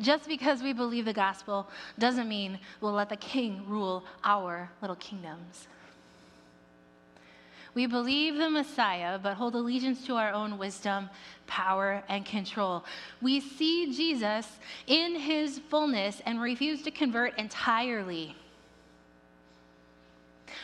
Just 0.00 0.28
because 0.28 0.62
we 0.62 0.72
believe 0.72 1.04
the 1.06 1.12
gospel 1.12 1.68
doesn't 1.98 2.28
mean 2.28 2.58
we'll 2.80 2.92
let 2.92 3.08
the 3.08 3.16
king 3.16 3.62
rule 3.66 4.04
our 4.24 4.70
little 4.80 4.96
kingdoms. 4.96 5.68
We 7.74 7.86
believe 7.86 8.36
the 8.36 8.48
Messiah, 8.48 9.18
but 9.18 9.34
hold 9.34 9.54
allegiance 9.54 10.06
to 10.06 10.14
our 10.14 10.32
own 10.32 10.56
wisdom, 10.56 11.10
power, 11.46 12.02
and 12.08 12.24
control. 12.24 12.84
We 13.20 13.40
see 13.40 13.92
Jesus 13.94 14.46
in 14.86 15.14
his 15.14 15.58
fullness 15.68 16.22
and 16.24 16.40
refuse 16.40 16.82
to 16.82 16.90
convert 16.90 17.38
entirely. 17.38 18.34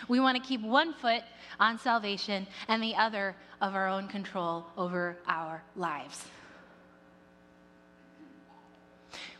We 0.09 0.21
want 0.21 0.40
to 0.40 0.47
keep 0.47 0.61
one 0.61 0.94
foot 0.94 1.23
on 1.61 1.78
salvation 1.78 2.47
and 2.68 2.82
the 2.82 2.94
other 2.94 3.37
of 3.61 3.75
our 3.75 3.88
own 3.88 4.09
control 4.09 4.66
over 4.76 5.16
our 5.26 5.62
lives. 5.76 6.25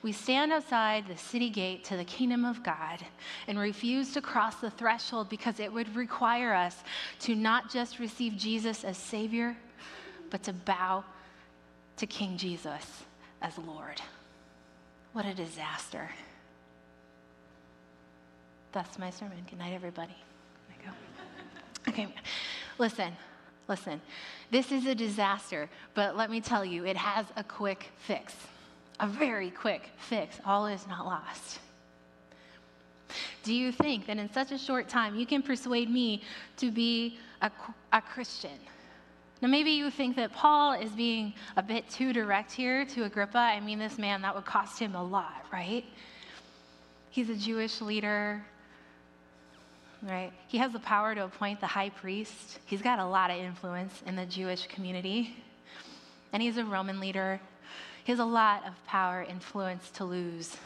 We 0.03 0.11
stand 0.11 0.53
outside 0.53 1.07
the 1.07 1.17
city 1.17 1.49
gate 1.49 1.85
to 1.85 1.97
the 1.97 2.05
kingdom 2.05 2.45
of 2.45 2.65
God 2.65 2.99
and 3.47 3.59
refuse 3.59 4.13
to 4.15 4.21
cross 4.21 4.57
the 4.57 4.71
threshold 4.71 5.29
because 5.29 5.61
it 5.61 5.73
would 5.73 5.95
require 5.95 6.53
us 6.53 6.83
to 7.21 7.37
not 7.37 7.71
just 7.71 8.01
receive 8.01 8.37
Jesus 8.37 8.83
as 8.83 8.99
Savior, 8.99 9.57
but 10.31 10.43
to 10.43 10.53
bow 10.53 11.05
to 11.99 12.07
King 12.07 12.37
Jesus 12.37 13.05
as 13.41 13.57
Lord. 13.59 14.01
What 15.13 15.25
a 15.25 15.35
disaster. 15.35 16.09
That's 18.73 18.99
my 18.99 19.11
sermon. 19.11 19.39
Good 19.49 19.59
night, 19.59 19.73
everybody. 19.73 20.17
Okay, 21.89 22.07
listen, 22.79 23.13
listen. 23.69 24.01
This 24.51 24.71
is 24.71 24.87
a 24.87 24.95
disaster, 24.95 25.69
but 25.95 26.17
let 26.17 26.31
me 26.31 26.41
tell 26.41 26.65
you, 26.65 26.87
it 26.87 26.97
has 26.97 27.27
a 27.37 27.45
quick 27.45 27.91
fix. 27.99 28.35
A 29.01 29.07
very 29.07 29.51
quick 29.51 29.91
fix. 29.97 30.41
All 30.45 30.67
is 30.67 30.87
not 30.87 31.05
lost. 31.05 31.59
Do 33.43 33.53
you 33.53 33.73
think 33.73 34.07
that 34.07 34.17
in 34.19 34.33
such 34.33 34.53
a 34.53 34.59
short 34.59 34.89
time 34.89 35.17
you 35.17 35.27
can 35.27 35.43
persuade 35.43 35.91
me 35.91 36.23
to 36.59 36.71
be 36.71 37.19
a, 37.41 37.51
a 37.93 38.01
Christian? 38.01 38.59
Now, 39.41 39.49
maybe 39.49 39.73
you 39.73 39.91
think 39.91 40.15
that 40.17 40.33
Paul 40.33 40.75
is 40.75 40.91
being 40.93 41.35
a 41.57 41.63
bit 41.63 41.91
too 41.91 42.13
direct 42.13 42.53
here 42.53 42.85
to 42.85 43.05
Agrippa. 43.05 43.39
I 43.39 43.59
mean, 43.59 43.81
this 43.81 43.99
man, 43.99 44.23
that 44.23 44.33
would 44.35 44.45
cost 44.45 44.79
him 44.79 44.95
a 44.95 45.03
lot, 45.03 45.47
right? 45.53 45.85
He's 47.11 47.29
a 47.29 47.35
Jewish 47.35 47.81
leader 47.81 48.45
right? 50.03 50.33
He 50.49 50.59
has 50.59 50.73
the 50.73 50.81
power 50.81 51.15
to 51.15 51.25
appoint 51.25 51.61
the 51.61 51.67
high 51.67 51.91
priest. 51.91 52.59
He's 52.67 52.83
got 52.83 52.99
a 52.99 53.07
lot 53.07 53.31
of 53.31 53.37
influence 53.37 54.03
in 54.07 54.17
the 54.17 54.27
Jewish 54.27 54.67
community. 54.67 55.37
And 56.33 56.43
he's 56.43 56.57
a 56.57 56.65
Roman 56.65 56.99
leader. 56.99 57.41
He 58.05 58.13
has 58.13 58.19
a 58.19 58.25
lot 58.25 58.67
of 58.67 58.73
power, 58.87 59.25
influence 59.29 59.91
to 59.91 60.05
lose, 60.05 60.57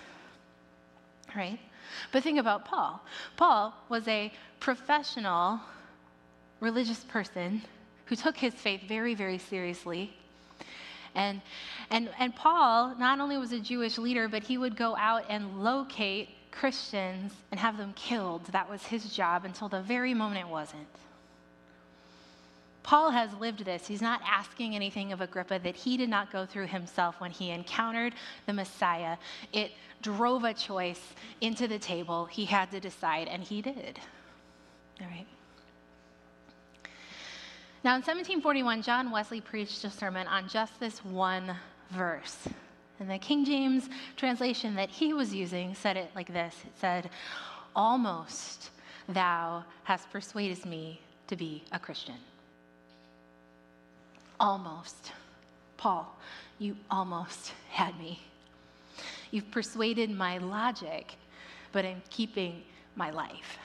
right? 1.37 1.59
But 2.13 2.23
think 2.23 2.39
about 2.39 2.65
Paul. 2.65 3.03
Paul 3.37 3.75
was 3.89 4.09
a 4.09 4.33
professional 4.59 5.61
religious 6.61 7.05
person 7.05 7.63
who 8.07 8.17
took 8.17 8.37
his 8.37 8.55
faith 8.55 8.83
very, 8.89 9.15
very 9.15 9.39
seriously. 9.39 10.17
And, 11.15 11.41
and, 11.91 12.11
and 12.19 12.35
Paul 12.35 12.95
not 12.99 13.21
only 13.21 13.37
was 13.37 13.53
a 13.53 13.61
Jewish 13.61 13.99
leader, 13.99 14.29
but 14.29 14.43
he 14.43 14.57
would 14.59 14.77
go 14.77 14.97
out 14.97 15.25
and 15.29 15.63
locate 15.63 16.31
Christians 16.59 17.33
and 17.51 17.61
have 17.61 17.77
them 17.77 17.93
killed. 17.95 18.47
That 18.47 18.69
was 18.69 18.83
his 18.85 19.15
job 19.15 19.45
until 19.45 19.69
the 19.69 19.83
very 19.83 20.15
moment 20.15 20.41
it 20.41 20.49
wasn't. 20.49 20.87
Paul 22.83 23.11
has 23.11 23.35
lived 23.35 23.65
this. 23.65 23.87
He's 23.87 24.01
not 24.01 24.21
asking 24.25 24.75
anything 24.75 25.13
of 25.13 25.21
Agrippa 25.21 25.59
that 25.59 25.75
he 25.75 25.97
did 25.97 26.09
not 26.09 26.33
go 26.33 26.47
through 26.47 26.69
himself 26.69 27.21
when 27.21 27.33
he 27.33 27.51
encountered 27.51 28.15
the 28.47 28.53
Messiah. 28.53 29.17
It 29.53 29.73
drove 30.03 30.45
a 30.45 30.55
choice 30.55 31.01
into 31.41 31.67
the 31.67 31.81
table. 31.81 32.27
He 32.27 32.45
had 32.45 32.71
to 32.71 32.79
decide, 32.79 33.27
and 33.27 33.43
he 33.43 33.61
did. 33.61 33.99
All 35.01 35.09
right. 35.09 35.27
Now, 37.83 37.97
in 37.97 38.03
1741, 38.03 38.83
John 38.83 39.11
Wesley 39.11 39.41
preached 39.41 39.85
a 39.85 39.91
sermon 39.91 40.27
on 40.29 40.49
just 40.49 40.79
this 40.79 41.05
one 41.05 41.57
verse. 41.91 42.49
And 42.99 43.11
the 43.11 43.19
King 43.19 43.45
James 43.45 43.89
translation 44.17 44.75
that 44.77 44.89
he 44.89 45.13
was 45.13 45.35
using 45.35 45.75
said 45.75 45.97
it 45.97 46.11
like 46.15 46.33
this 46.33 46.55
it 46.65 46.73
said, 46.79 47.11
Almost 47.75 48.71
thou 49.09 49.65
hast 49.85 50.11
persuaded 50.11 50.65
me 50.65 51.01
to 51.29 51.37
be 51.37 51.63
a 51.73 51.79
Christian. 51.79 52.17
Almost. 54.41 55.13
Paul, 55.77 56.17
you 56.59 56.77
almost 56.91 57.53
had 57.71 57.99
me. 57.99 58.23
You've 59.31 59.51
persuaded 59.51 60.11
my 60.11 60.39
logic, 60.39 61.17
but 61.73 61.85
I'm 61.85 62.03
keeping 62.09 62.63
my 62.95 63.11
life. 63.11 63.59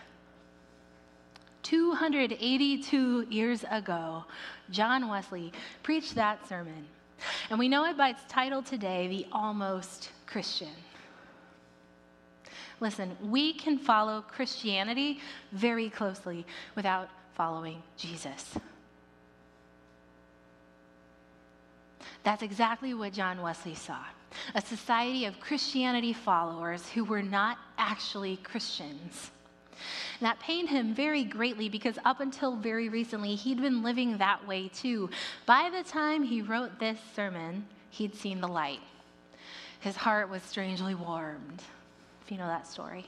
282 1.63 3.27
years 3.29 3.63
ago, 3.71 4.25
John 4.71 5.07
Wesley 5.07 5.53
preached 5.83 6.15
that 6.15 6.47
sermon. 6.49 6.85
And 7.49 7.59
we 7.59 7.69
know 7.69 7.85
it 7.85 7.97
by 7.97 8.09
its 8.09 8.21
title 8.27 8.61
today, 8.61 9.07
The 9.07 9.27
Almost 9.31 10.11
Christian. 10.25 10.69
Listen, 12.79 13.15
we 13.23 13.53
can 13.53 13.77
follow 13.77 14.21
Christianity 14.21 15.19
very 15.51 15.89
closely 15.89 16.45
without 16.75 17.09
following 17.35 17.81
Jesus. 17.95 18.57
That's 22.23 22.43
exactly 22.43 22.93
what 22.93 23.13
John 23.13 23.41
Wesley 23.41 23.75
saw. 23.75 23.99
a 24.55 24.61
society 24.61 25.25
of 25.25 25.39
Christianity 25.39 26.13
followers 26.13 26.89
who 26.89 27.03
were 27.03 27.21
not 27.21 27.57
actually 27.77 28.37
Christians. 28.37 29.31
That 30.19 30.39
pained 30.39 30.69
him 30.69 30.93
very 30.93 31.23
greatly 31.23 31.69
because 31.69 31.97
up 32.05 32.19
until 32.19 32.55
very 32.55 32.89
recently, 32.89 33.35
he'd 33.35 33.61
been 33.61 33.83
living 33.83 34.17
that 34.17 34.47
way 34.47 34.67
too. 34.69 35.09
By 35.45 35.69
the 35.69 35.83
time 35.87 36.23
he 36.23 36.41
wrote 36.41 36.79
this 36.79 36.99
sermon, 37.15 37.65
he'd 37.89 38.15
seen 38.15 38.41
the 38.41 38.47
light. 38.47 38.81
His 39.79 39.95
heart 39.95 40.29
was 40.29 40.43
strangely 40.43 40.95
warmed, 40.95 41.61
if 42.23 42.31
you 42.31 42.37
know 42.37 42.47
that 42.47 42.67
story. 42.67 43.05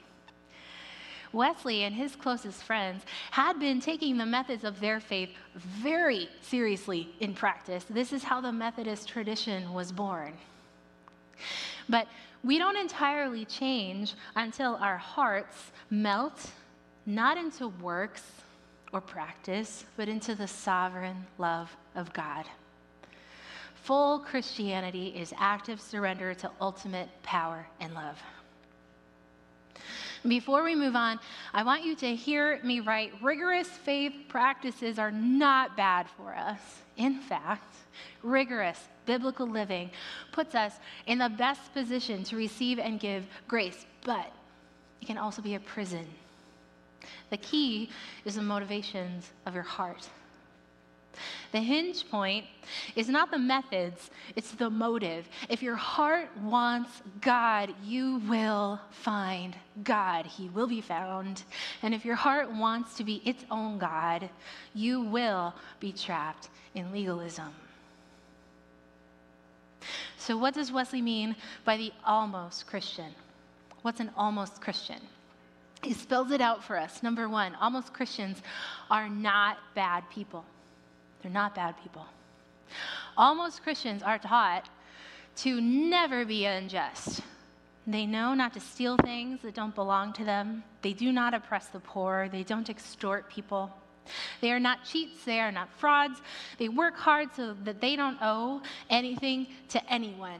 Wesley 1.34 1.84
and 1.84 1.96
his 1.96 2.16
closest 2.16 2.64
friends 2.64 3.04
had 3.32 3.60
been 3.60 3.82
taking 3.82 4.18
the 4.18 4.26
methods 4.26 4.64
of 4.64 4.80
their 4.80 5.00
faith 5.00 5.32
very 5.56 6.30
seriously 6.42 7.10
in 7.20 7.34
practice. 7.34 7.86
This 7.90 8.14
is 8.14 8.24
how 8.24 8.40
the 8.40 8.52
Methodist 8.52 9.10
tradition 9.10 9.74
was 9.74 9.92
born. 9.92 10.34
But 11.90 12.08
we 12.44 12.60
don't 12.60 12.78
entirely 12.78 13.46
change 13.46 14.14
until 14.36 14.76
our 14.76 14.98
hearts 14.98 15.72
melt 15.90 16.52
not 17.06 17.38
into 17.38 17.68
works 17.68 18.24
or 18.92 19.02
practice, 19.02 19.86
but 19.98 20.08
into 20.08 20.36
the 20.36 20.48
sovereign 20.48 21.26
love 21.38 21.76
of 21.96 22.14
God. 22.14 22.46
Full 23.84 24.20
Christianity 24.20 25.08
is 25.08 25.34
active 25.38 25.82
surrender 25.82 26.34
to 26.36 26.52
ultimate 26.62 27.10
power 27.24 27.68
and 27.82 27.94
love. 27.94 28.22
Before 30.26 30.64
we 30.64 30.74
move 30.74 30.96
on, 30.96 31.20
I 31.54 31.64
want 31.64 31.84
you 31.84 31.96
to 31.98 32.16
hear 32.16 32.62
me 32.64 32.80
right. 32.80 33.12
Rigorous 33.22 33.68
faith 33.68 34.14
practices 34.30 34.98
are 34.98 35.12
not 35.12 35.76
bad 35.76 36.08
for 36.16 36.34
us. 36.34 36.60
In 36.96 37.20
fact, 37.20 37.76
rigorous 38.22 38.80
biblical 39.06 39.46
living 39.46 39.92
puts 40.32 40.56
us 40.56 40.74
in 41.08 41.18
the 41.18 41.28
best 41.28 41.74
position 41.74 42.24
to 42.26 42.38
receive 42.38 42.80
and 42.80 43.02
give 43.02 43.26
grace, 43.50 43.86
but 44.06 44.32
it 45.02 45.08
can 45.08 45.18
also 45.18 45.42
be 45.42 45.56
a 45.56 45.60
prison. 45.60 46.08
The 47.30 47.38
key 47.38 47.90
is 48.26 48.36
the 48.36 48.42
motivations 48.42 49.32
of 49.46 49.54
your 49.54 49.64
heart. 49.64 50.10
The 51.52 51.60
hinge 51.60 52.10
point 52.10 52.46
is 52.96 53.10
not 53.10 53.30
the 53.30 53.38
methods, 53.38 54.10
it's 54.36 54.52
the 54.52 54.70
motive. 54.70 55.30
If 55.50 55.62
your 55.62 55.76
heart 55.76 56.36
wants 56.42 57.04
God, 57.22 57.74
you 57.84 58.22
will 58.28 58.80
find 58.90 59.56
God. 59.84 60.26
He 60.26 60.50
will 60.50 60.68
be 60.68 60.82
found. 60.82 61.44
And 61.84 61.94
if 61.94 62.04
your 62.04 62.16
heart 62.16 62.52
wants 62.52 62.96
to 62.96 63.04
be 63.04 63.22
its 63.24 63.46
own 63.52 63.78
God, 63.78 64.30
you 64.74 65.02
will 65.02 65.54
be 65.80 65.92
trapped 65.92 66.50
in 66.74 66.92
legalism. 66.92 67.54
So, 70.18 70.38
what 70.38 70.54
does 70.54 70.72
Wesley 70.72 71.02
mean 71.02 71.36
by 71.66 71.78
the 71.78 71.92
almost 72.06 72.66
Christian? 72.66 73.14
What's 73.82 74.00
an 74.00 74.10
almost 74.16 74.62
Christian? 74.62 75.02
He 75.84 75.94
spells 75.94 76.32
it 76.32 76.42
out 76.42 76.64
for 76.64 76.78
us. 76.78 77.04
Number 77.04 77.28
one, 77.28 77.56
almost 77.56 77.94
Christians 77.94 78.42
are 78.90 79.10
not 79.10 79.58
bad 79.76 80.10
people. 80.10 80.46
They're 81.22 81.32
not 81.32 81.56
bad 81.56 81.76
people. 81.82 82.06
Almost 83.18 83.64
Christians 83.64 84.02
are 84.02 84.18
taught 84.18 84.70
to 85.38 85.60
never 85.60 86.26
be 86.26 86.46
unjust. 86.46 87.22
They 87.86 88.06
know 88.06 88.34
not 88.34 88.54
to 88.54 88.60
steal 88.60 88.98
things 88.98 89.42
that 89.42 89.56
don't 89.56 89.76
belong 89.76 90.14
to 90.14 90.24
them. 90.24 90.64
They 90.82 90.94
do 90.94 91.12
not 91.12 91.34
oppress 91.34 91.68
the 91.68 91.80
poor. 91.80 92.30
They 92.32 92.44
don't 92.44 92.70
extort 92.70 93.30
people. 93.30 93.70
They 94.42 94.52
are 94.52 94.60
not 94.60 94.86
cheats. 94.86 95.26
They 95.26 95.40
are 95.40 95.52
not 95.52 95.70
frauds. 95.78 96.22
They 96.58 96.70
work 96.70 96.96
hard 96.96 97.30
so 97.36 97.56
that 97.64 97.82
they 97.82 97.96
don't 97.96 98.18
owe 98.22 98.62
anything 98.90 99.48
to 99.70 99.92
anyone 99.92 100.40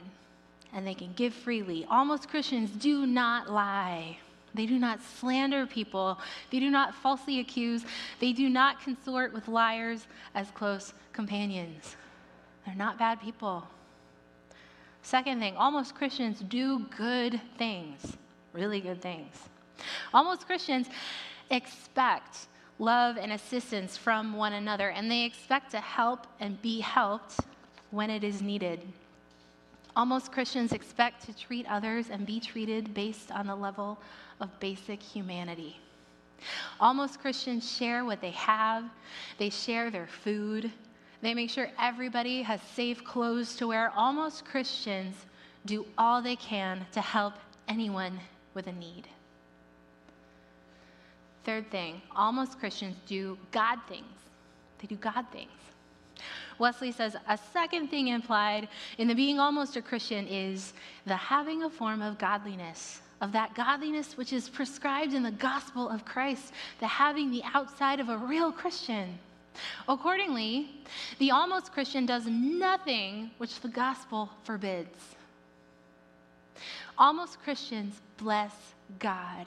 and 0.72 0.86
they 0.86 0.94
can 0.94 1.12
give 1.14 1.34
freely. 1.34 1.86
Almost 1.90 2.28
Christians 2.28 2.70
do 2.70 3.06
not 3.06 3.50
lie. 3.50 4.18
They 4.54 4.66
do 4.66 4.78
not 4.78 5.00
slander 5.02 5.66
people. 5.66 6.18
They 6.50 6.60
do 6.60 6.70
not 6.70 6.94
falsely 6.94 7.40
accuse. 7.40 7.84
They 8.20 8.32
do 8.32 8.48
not 8.48 8.80
consort 8.80 9.32
with 9.32 9.48
liars 9.48 10.06
as 10.34 10.50
close 10.52 10.94
companions. 11.12 11.96
They're 12.64 12.74
not 12.74 12.98
bad 12.98 13.20
people. 13.20 13.66
Second 15.02 15.40
thing, 15.40 15.56
almost 15.56 15.94
Christians 15.94 16.40
do 16.40 16.86
good 16.96 17.40
things, 17.58 18.16
really 18.54 18.80
good 18.80 19.02
things. 19.02 19.34
Almost 20.14 20.46
Christians 20.46 20.88
expect 21.50 22.46
love 22.78 23.16
and 23.18 23.32
assistance 23.32 23.96
from 23.96 24.32
one 24.34 24.54
another, 24.54 24.88
and 24.90 25.10
they 25.10 25.24
expect 25.24 25.70
to 25.72 25.80
help 25.80 26.26
and 26.40 26.60
be 26.62 26.80
helped 26.80 27.38
when 27.90 28.08
it 28.08 28.24
is 28.24 28.40
needed. 28.40 28.80
Almost 29.96 30.32
Christians 30.32 30.72
expect 30.72 31.24
to 31.26 31.36
treat 31.36 31.66
others 31.66 32.10
and 32.10 32.26
be 32.26 32.40
treated 32.40 32.94
based 32.94 33.30
on 33.30 33.46
the 33.46 33.54
level 33.54 33.98
of 34.40 34.58
basic 34.58 35.00
humanity. 35.00 35.78
Almost 36.80 37.20
Christians 37.20 37.70
share 37.76 38.04
what 38.04 38.20
they 38.20 38.32
have, 38.32 38.84
they 39.38 39.50
share 39.50 39.90
their 39.90 40.06
food, 40.06 40.70
they 41.22 41.32
make 41.32 41.48
sure 41.48 41.68
everybody 41.78 42.42
has 42.42 42.60
safe 42.74 43.02
clothes 43.02 43.56
to 43.56 43.68
wear. 43.68 43.90
Almost 43.96 44.44
Christians 44.44 45.16
do 45.64 45.86
all 45.96 46.20
they 46.20 46.36
can 46.36 46.84
to 46.92 47.00
help 47.00 47.34
anyone 47.66 48.20
with 48.52 48.66
a 48.66 48.72
need. 48.72 49.08
Third 51.44 51.70
thing, 51.70 52.02
almost 52.14 52.58
Christians 52.58 52.96
do 53.06 53.38
God 53.52 53.78
things. 53.88 54.04
They 54.80 54.86
do 54.86 54.96
God 54.96 55.24
things. 55.32 55.50
Wesley 56.58 56.92
says 56.92 57.16
a 57.28 57.38
second 57.52 57.88
thing 57.88 58.08
implied 58.08 58.68
in 58.98 59.08
the 59.08 59.14
being 59.14 59.38
almost 59.38 59.76
a 59.76 59.82
Christian 59.82 60.26
is 60.26 60.72
the 61.06 61.16
having 61.16 61.62
a 61.62 61.70
form 61.70 62.02
of 62.02 62.18
godliness 62.18 63.00
of 63.20 63.32
that 63.32 63.54
godliness 63.54 64.16
which 64.16 64.32
is 64.32 64.48
prescribed 64.48 65.14
in 65.14 65.22
the 65.22 65.30
gospel 65.30 65.88
of 65.88 66.04
Christ, 66.04 66.52
the 66.80 66.86
having 66.86 67.30
the 67.30 67.42
outside 67.54 67.98
of 67.98 68.10
a 68.10 68.18
real 68.18 68.52
Christian. 68.52 69.18
Accordingly, 69.88 70.68
the 71.18 71.30
almost 71.30 71.72
Christian 71.72 72.06
does 72.06 72.26
nothing 72.26 73.30
which 73.38 73.60
the 73.60 73.68
gospel 73.68 74.28
forbids. 74.42 75.16
Almost 76.98 77.42
Christians 77.42 78.00
bless 78.18 78.52
God. 78.98 79.46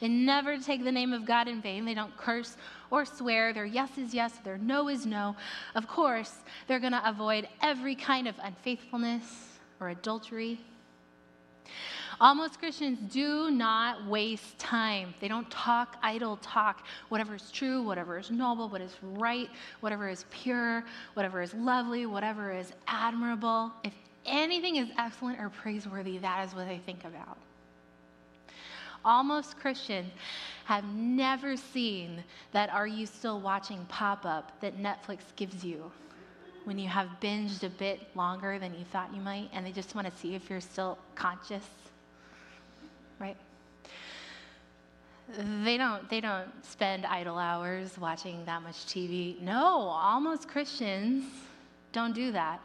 and 0.00 0.26
never 0.26 0.58
take 0.58 0.82
the 0.82 0.92
name 0.92 1.12
of 1.12 1.24
God 1.24 1.46
in 1.46 1.60
vain. 1.60 1.84
They 1.84 1.94
don't 1.94 2.16
curse 2.16 2.56
or 2.90 3.04
swear. 3.04 3.52
Their 3.52 3.64
yes 3.64 3.96
is 3.98 4.14
yes, 4.14 4.32
their 4.44 4.58
no 4.58 4.88
is 4.88 5.06
no. 5.06 5.36
Of 5.74 5.88
course, 5.88 6.34
they're 6.66 6.80
going 6.80 6.92
to 6.92 7.08
avoid 7.08 7.48
every 7.62 7.94
kind 7.94 8.28
of 8.28 8.34
unfaithfulness 8.42 9.58
or 9.80 9.90
adultery. 9.90 10.58
Almost 12.20 12.58
Christians 12.58 12.98
do 13.12 13.48
not 13.50 14.04
waste 14.06 14.58
time. 14.58 15.14
They 15.20 15.28
don't 15.28 15.48
talk 15.50 15.96
idle 16.02 16.38
talk. 16.38 16.84
Whatever 17.10 17.36
is 17.36 17.50
true, 17.52 17.82
whatever 17.82 18.18
is 18.18 18.30
noble, 18.30 18.68
what 18.68 18.80
is 18.80 18.96
right, 19.02 19.48
whatever 19.80 20.08
is 20.08 20.24
pure, 20.30 20.84
whatever 21.14 21.42
is 21.42 21.54
lovely, 21.54 22.06
whatever 22.06 22.52
is 22.52 22.72
admirable. 22.88 23.72
If 23.84 23.92
anything 24.26 24.76
is 24.76 24.88
excellent 24.98 25.38
or 25.38 25.48
praiseworthy, 25.48 26.18
that 26.18 26.44
is 26.44 26.54
what 26.54 26.66
they 26.66 26.78
think 26.78 27.04
about. 27.04 27.38
Almost 29.08 29.58
Christians 29.58 30.12
have 30.66 30.84
never 30.84 31.56
seen 31.56 32.22
that 32.52 32.70
Are 32.70 32.86
You 32.86 33.06
Still 33.06 33.40
Watching 33.40 33.84
pop 33.86 34.24
up 34.24 34.60
that 34.60 34.78
Netflix 34.78 35.20
gives 35.34 35.64
you 35.64 35.90
when 36.64 36.78
you 36.78 36.88
have 36.88 37.08
binged 37.20 37.62
a 37.62 37.70
bit 37.70 38.14
longer 38.14 38.58
than 38.58 38.74
you 38.74 38.84
thought 38.92 39.12
you 39.14 39.22
might, 39.22 39.48
and 39.52 39.64
they 39.64 39.72
just 39.72 39.94
want 39.94 40.06
to 40.06 40.20
see 40.20 40.34
if 40.34 40.50
you're 40.50 40.60
still 40.60 40.98
conscious 41.14 41.64
right? 43.18 43.36
They 45.64 45.76
don't, 45.76 46.08
they 46.08 46.20
don't 46.20 46.48
spend 46.64 47.04
idle 47.04 47.38
hours 47.38 47.98
watching 47.98 48.44
that 48.46 48.62
much 48.62 48.86
TV. 48.86 49.40
No, 49.40 49.80
almost 49.80 50.48
Christians 50.48 51.24
don't 51.92 52.14
do 52.14 52.32
that. 52.32 52.60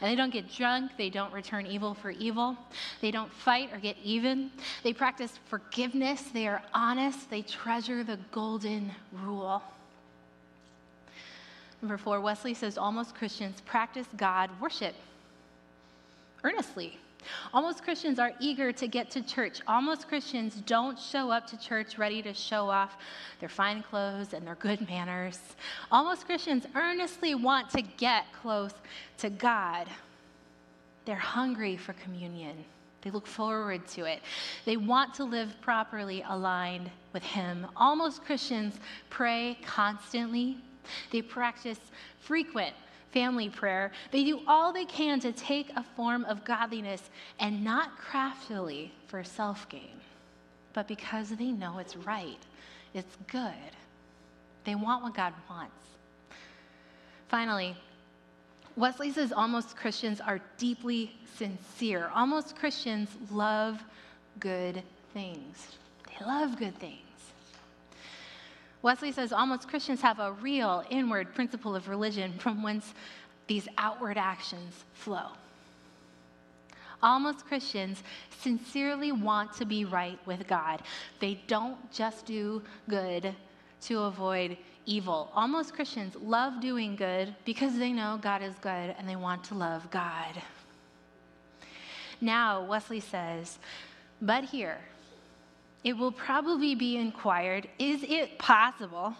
And 0.00 0.10
they 0.10 0.16
don't 0.16 0.32
get 0.32 0.52
drunk. 0.52 0.92
They 0.96 1.10
don't 1.10 1.32
return 1.32 1.66
evil 1.66 1.94
for 1.94 2.10
evil. 2.10 2.56
They 3.00 3.10
don't 3.10 3.32
fight 3.32 3.70
or 3.72 3.78
get 3.78 3.96
even. 4.02 4.50
They 4.82 4.92
practice 4.92 5.38
forgiveness. 5.48 6.22
They 6.32 6.46
are 6.46 6.62
honest. 6.74 7.30
They 7.30 7.42
treasure 7.42 8.04
the 8.04 8.18
golden 8.32 8.92
rule. 9.24 9.62
Number 11.82 11.96
four, 11.96 12.20
Wesley 12.20 12.54
says 12.54 12.76
almost 12.76 13.14
Christians 13.14 13.60
practice 13.62 14.06
God 14.16 14.50
worship 14.60 14.94
earnestly. 16.44 16.98
Almost 17.52 17.82
Christians 17.82 18.18
are 18.18 18.32
eager 18.40 18.72
to 18.72 18.86
get 18.86 19.10
to 19.12 19.22
church. 19.22 19.60
Almost 19.66 20.08
Christians 20.08 20.62
don't 20.66 20.98
show 20.98 21.30
up 21.30 21.46
to 21.48 21.58
church 21.58 21.98
ready 21.98 22.22
to 22.22 22.32
show 22.34 22.68
off 22.68 22.96
their 23.40 23.48
fine 23.48 23.82
clothes 23.82 24.32
and 24.34 24.46
their 24.46 24.54
good 24.56 24.88
manners. 24.88 25.38
Almost 25.90 26.26
Christians 26.26 26.66
earnestly 26.74 27.34
want 27.34 27.70
to 27.70 27.82
get 27.82 28.24
close 28.32 28.72
to 29.18 29.30
God. 29.30 29.88
They're 31.04 31.16
hungry 31.16 31.76
for 31.76 31.92
communion. 31.94 32.64
They 33.02 33.10
look 33.10 33.26
forward 33.26 33.86
to 33.88 34.04
it. 34.04 34.20
They 34.64 34.76
want 34.76 35.14
to 35.14 35.24
live 35.24 35.54
properly 35.60 36.22
aligned 36.28 36.90
with 37.12 37.22
Him. 37.22 37.66
Almost 37.76 38.24
Christians 38.24 38.78
pray 39.08 39.58
constantly. 39.64 40.58
They 41.10 41.22
practice 41.22 41.80
frequent 42.20 42.74
family 43.12 43.48
prayer. 43.48 43.92
They 44.10 44.24
do 44.24 44.40
all 44.46 44.72
they 44.72 44.84
can 44.84 45.20
to 45.20 45.32
take 45.32 45.70
a 45.76 45.84
form 45.96 46.24
of 46.24 46.44
godliness 46.44 47.10
and 47.38 47.64
not 47.64 47.96
craftily 47.98 48.92
for 49.06 49.24
self 49.24 49.68
gain, 49.68 50.00
but 50.72 50.88
because 50.88 51.30
they 51.30 51.52
know 51.52 51.78
it's 51.78 51.96
right, 51.96 52.38
it's 52.94 53.16
good. 53.26 53.52
They 54.64 54.74
want 54.74 55.02
what 55.02 55.14
God 55.14 55.32
wants. 55.48 55.74
Finally, 57.28 57.76
Wesley 58.76 59.12
says 59.12 59.32
almost 59.32 59.76
Christians 59.76 60.20
are 60.20 60.40
deeply 60.58 61.12
sincere. 61.36 62.10
Almost 62.14 62.56
Christians 62.56 63.08
love 63.30 63.82
good 64.38 64.82
things. 65.12 65.76
They 66.08 66.24
love 66.24 66.58
good 66.58 66.76
things. 66.76 67.09
Wesley 68.82 69.12
says 69.12 69.32
almost 69.32 69.68
Christians 69.68 70.00
have 70.00 70.20
a 70.20 70.32
real 70.32 70.84
inward 70.90 71.34
principle 71.34 71.74
of 71.74 71.88
religion 71.88 72.32
from 72.38 72.62
whence 72.62 72.94
these 73.46 73.68
outward 73.76 74.16
actions 74.16 74.84
flow. 74.94 75.28
Almost 77.02 77.46
Christians 77.46 78.02
sincerely 78.40 79.12
want 79.12 79.52
to 79.54 79.64
be 79.64 79.84
right 79.84 80.18
with 80.26 80.46
God. 80.46 80.82
They 81.18 81.40
don't 81.46 81.90
just 81.92 82.26
do 82.26 82.62
good 82.88 83.34
to 83.82 84.00
avoid 84.00 84.56
evil. 84.86 85.30
Almost 85.34 85.74
Christians 85.74 86.14
love 86.16 86.60
doing 86.60 86.96
good 86.96 87.34
because 87.44 87.78
they 87.78 87.92
know 87.92 88.18
God 88.20 88.42
is 88.42 88.54
good 88.60 88.94
and 88.98 89.08
they 89.08 89.16
want 89.16 89.44
to 89.44 89.54
love 89.54 89.90
God. 89.90 90.42
Now, 92.20 92.64
Wesley 92.64 93.00
says, 93.00 93.58
but 94.20 94.44
here, 94.44 94.78
it 95.82 95.96
will 95.96 96.12
probably 96.12 96.74
be 96.74 96.96
inquired 96.96 97.68
is 97.78 98.02
it 98.02 98.38
possible 98.38 99.14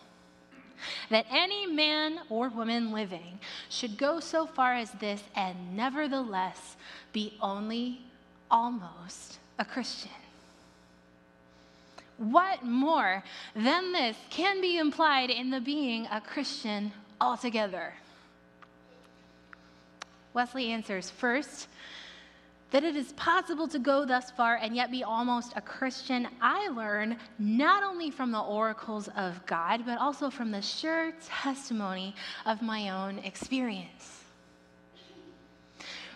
that 1.11 1.27
any 1.31 1.67
man 1.67 2.21
or 2.29 2.49
woman 2.49 2.93
living 2.93 3.39
should 3.69 3.99
go 3.99 4.21
so 4.21 4.47
far 4.47 4.75
as 4.75 4.91
this 4.93 5.23
and 5.35 5.77
nevertheless 5.77 6.77
be 7.13 7.35
only 7.41 8.01
almost 8.51 9.39
a 9.59 9.65
Christian? 9.65 10.11
What 12.17 12.65
more 12.65 13.25
than 13.55 13.93
this 13.93 14.17
can 14.29 14.61
be 14.61 14.79
implied 14.79 15.31
in 15.31 15.51
the 15.51 15.61
being 15.61 16.07
a 16.07 16.21
Christian 16.21 16.93
altogether? 17.21 17.95
Wesley 20.35 20.71
answers 20.71 21.11
first, 21.11 21.67
that 22.71 22.85
it 22.85 22.95
is 22.97 23.13
possible 23.13 23.67
to 23.69 23.79
go 23.79 24.05
thus 24.05 24.31
far 24.31 24.57
and 24.57 24.77
yet 24.77 24.91
be 24.91 25.03
almost 25.03 25.53
a 25.57 25.61
Christian, 25.61 26.29
I 26.41 26.69
learn 26.69 27.17
not 27.39 27.83
only 27.83 28.11
from 28.11 28.31
the 28.31 28.41
oracles 28.41 29.09
of 29.17 29.45
God, 29.47 29.85
but 29.85 29.99
also 29.99 30.31
from 30.31 30.51
the 30.51 30.63
sure 30.63 31.13
testimony 31.27 32.15
of 32.47 32.63
my 32.63 32.91
own 32.91 33.19
experience. 33.21 34.25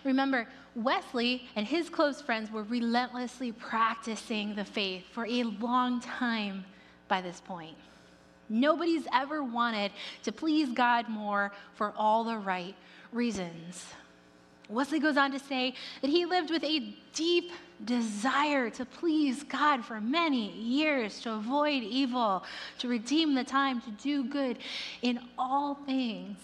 Remember, 0.03 0.47
Wesley 0.75 1.47
and 1.55 1.65
his 1.65 1.89
close 1.89 2.21
friends 2.21 2.51
were 2.51 2.63
relentlessly 2.63 3.51
practicing 3.51 4.55
the 4.55 4.65
faith 4.65 5.03
for 5.11 5.25
a 5.25 5.43
long 5.43 5.99
time 5.99 6.63
by 7.07 7.21
this 7.21 7.41
point. 7.41 7.75
Nobody's 8.47 9.07
ever 9.11 9.43
wanted 9.43 9.91
to 10.23 10.31
please 10.31 10.69
God 10.69 11.09
more 11.09 11.51
for 11.73 11.93
all 11.97 12.23
the 12.23 12.37
right 12.37 12.75
reasons. 13.11 13.85
Wesley 14.69 14.99
goes 14.99 15.17
on 15.17 15.31
to 15.31 15.39
say 15.39 15.73
that 16.01 16.09
he 16.09 16.25
lived 16.25 16.49
with 16.49 16.63
a 16.63 16.95
deep 17.13 17.51
desire 17.83 18.69
to 18.71 18.85
please 18.85 19.43
God 19.43 19.83
for 19.83 19.99
many 20.01 20.51
years, 20.53 21.19
to 21.21 21.33
avoid 21.33 21.83
evil, 21.83 22.43
to 22.79 22.87
redeem 22.87 23.35
the 23.35 23.43
time, 23.43 23.81
to 23.81 23.91
do 23.91 24.23
good 24.23 24.57
in 25.01 25.19
all 25.37 25.75
things, 25.85 26.37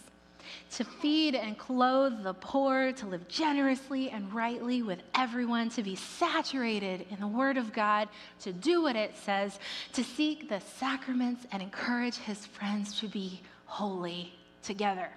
to 0.71 0.83
feed 0.83 1.35
and 1.35 1.57
clothe 1.57 2.23
the 2.23 2.33
poor, 2.33 2.91
to 2.93 3.05
live 3.07 3.27
generously 3.27 4.09
and 4.09 4.31
rightly 4.33 4.81
with 4.81 4.99
everyone, 5.15 5.69
to 5.69 5.83
be 5.83 5.95
saturated 5.95 7.05
in 7.09 7.19
the 7.19 7.27
Word 7.27 7.57
of 7.57 7.73
God, 7.73 8.09
to 8.41 8.51
do 8.51 8.81
what 8.81 8.95
it 8.95 9.15
says, 9.17 9.59
to 9.93 10.03
seek 10.03 10.49
the 10.49 10.59
sacraments 10.59 11.45
and 11.51 11.61
encourage 11.63 12.17
his 12.17 12.45
friends 12.45 12.99
to 12.99 13.07
be 13.07 13.41
holy 13.65 14.33
together. 14.61 15.09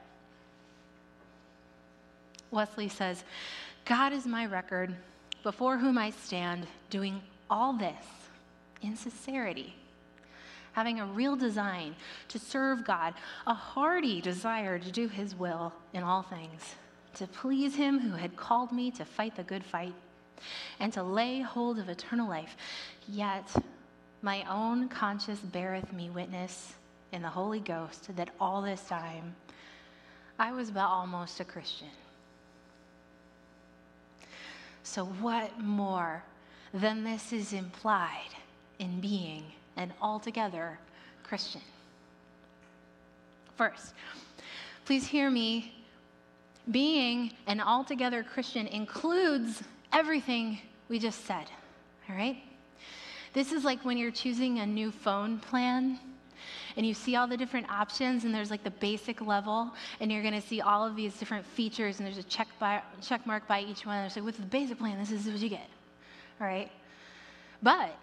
Wesley 2.55 2.89
says, 2.89 3.25
God 3.85 4.13
is 4.13 4.27
my 4.27 4.47
record 4.47 4.95
before 5.43 5.77
whom 5.77 5.99
I 5.99 6.11
stand 6.11 6.67
doing 6.89 7.21
all 7.51 7.75
this 7.75 8.07
in 8.83 8.97
sincerity, 8.97 9.75
having 10.73 11.01
a 11.01 11.07
real 11.07 11.37
design 11.37 11.95
to 12.29 12.39
serve 12.39 12.85
God, 12.85 13.15
a 13.47 13.55
hearty 13.55 14.21
desire 14.21 14.79
to 14.79 14.91
do 14.91 15.09
his 15.09 15.35
will 15.35 15.73
in 15.93 16.03
all 16.03 16.23
things, 16.23 16.77
to 17.15 17.27
please 17.27 17.75
him 17.75 17.99
who 17.99 18.17
had 18.17 18.37
called 18.37 18.73
me 18.73 18.91
to 18.93 19.05
fight 19.05 19.37
the 19.37 19.43
good 19.43 19.65
fight, 19.65 19.95
and 20.81 20.93
to 20.93 21.03
lay 21.03 21.41
hold 21.41 21.79
of 21.79 21.89
eternal 21.89 22.29
life. 22.29 22.57
Yet 23.09 23.55
my 24.23 24.45
own 24.49 24.89
conscience 24.89 25.41
beareth 25.41 25.93
me 25.93 26.11
witness 26.11 26.75
in 27.13 27.23
the 27.23 27.29
Holy 27.29 27.61
Ghost 27.61 28.15
that 28.17 28.31
all 28.41 28.63
this 28.63 28.83
time 28.89 29.37
I 30.39 30.53
was 30.53 30.71
but 30.71 30.87
almost 30.87 31.41
a 31.41 31.45
Christian. 31.45 31.89
So, 34.85 35.07
what 35.07 35.59
more 35.59 36.23
than 36.75 37.05
this 37.05 37.33
is 37.33 37.55
implied 37.55 38.29
in 38.79 39.01
being 39.01 39.45
an 39.77 39.95
altogether 40.01 40.79
Christian? 41.23 41.63
First, 43.57 43.95
please 44.85 45.07
hear 45.07 45.31
me. 45.31 45.75
Being 46.71 47.33
an 47.47 47.61
altogether 47.61 48.23
Christian 48.23 48.67
includes 48.67 49.63
everything 49.93 50.61
we 50.89 50.99
just 50.99 51.25
said, 51.25 51.47
all 52.09 52.17
right? 52.17 52.37
This 53.33 53.53
is 53.53 53.65
like 53.65 53.85
when 53.85 53.97
you're 53.97 54.11
choosing 54.11 54.59
a 54.59 54.67
new 54.67 54.91
phone 54.91 55.39
plan 55.39 55.99
and 56.77 56.85
you 56.85 56.95
see 56.95 57.17
all 57.17 57.27
the 57.27 57.37
different 57.37 57.71
options 57.71 58.25
and 58.25 58.35
there's 58.35 58.51
like 58.51 58.65
the 58.65 58.71
basic 58.71 59.21
level 59.21 59.73
and 60.01 60.11
you're 60.11 60.23
going 60.23 60.35
to 60.35 60.47
see 60.47 60.61
all 60.61 60.85
of 60.87 60.97
these 60.97 61.15
different 61.15 61.47
features 61.47 61.99
and 61.99 62.07
there's 62.07 62.19
a 62.19 62.23
check, 62.25 62.49
by, 62.59 62.83
check 63.01 63.27
mark 63.27 63.47
by 63.47 63.61
each 63.61 63.87
one. 63.87 64.05
It's 64.05 64.17
like, 64.17 64.25
with 64.25 64.37
the 64.37 64.43
basic 64.43 64.79
plan, 64.79 64.99
this 64.99 65.13
is 65.13 65.27
what 65.27 65.39
you 65.39 65.49
get. 65.49 65.69
All 66.41 66.47
right? 66.47 66.71
But 67.63 67.97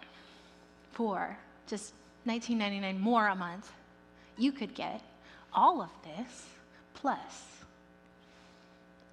for 0.92 1.36
just 1.66 1.92
$19.99 2.26 2.98
more 2.98 3.28
a 3.28 3.34
month, 3.34 3.70
you 4.38 4.52
could 4.52 4.74
get 4.74 5.02
all 5.52 5.82
of 5.82 5.90
this 6.04 6.46
plus 6.94 7.52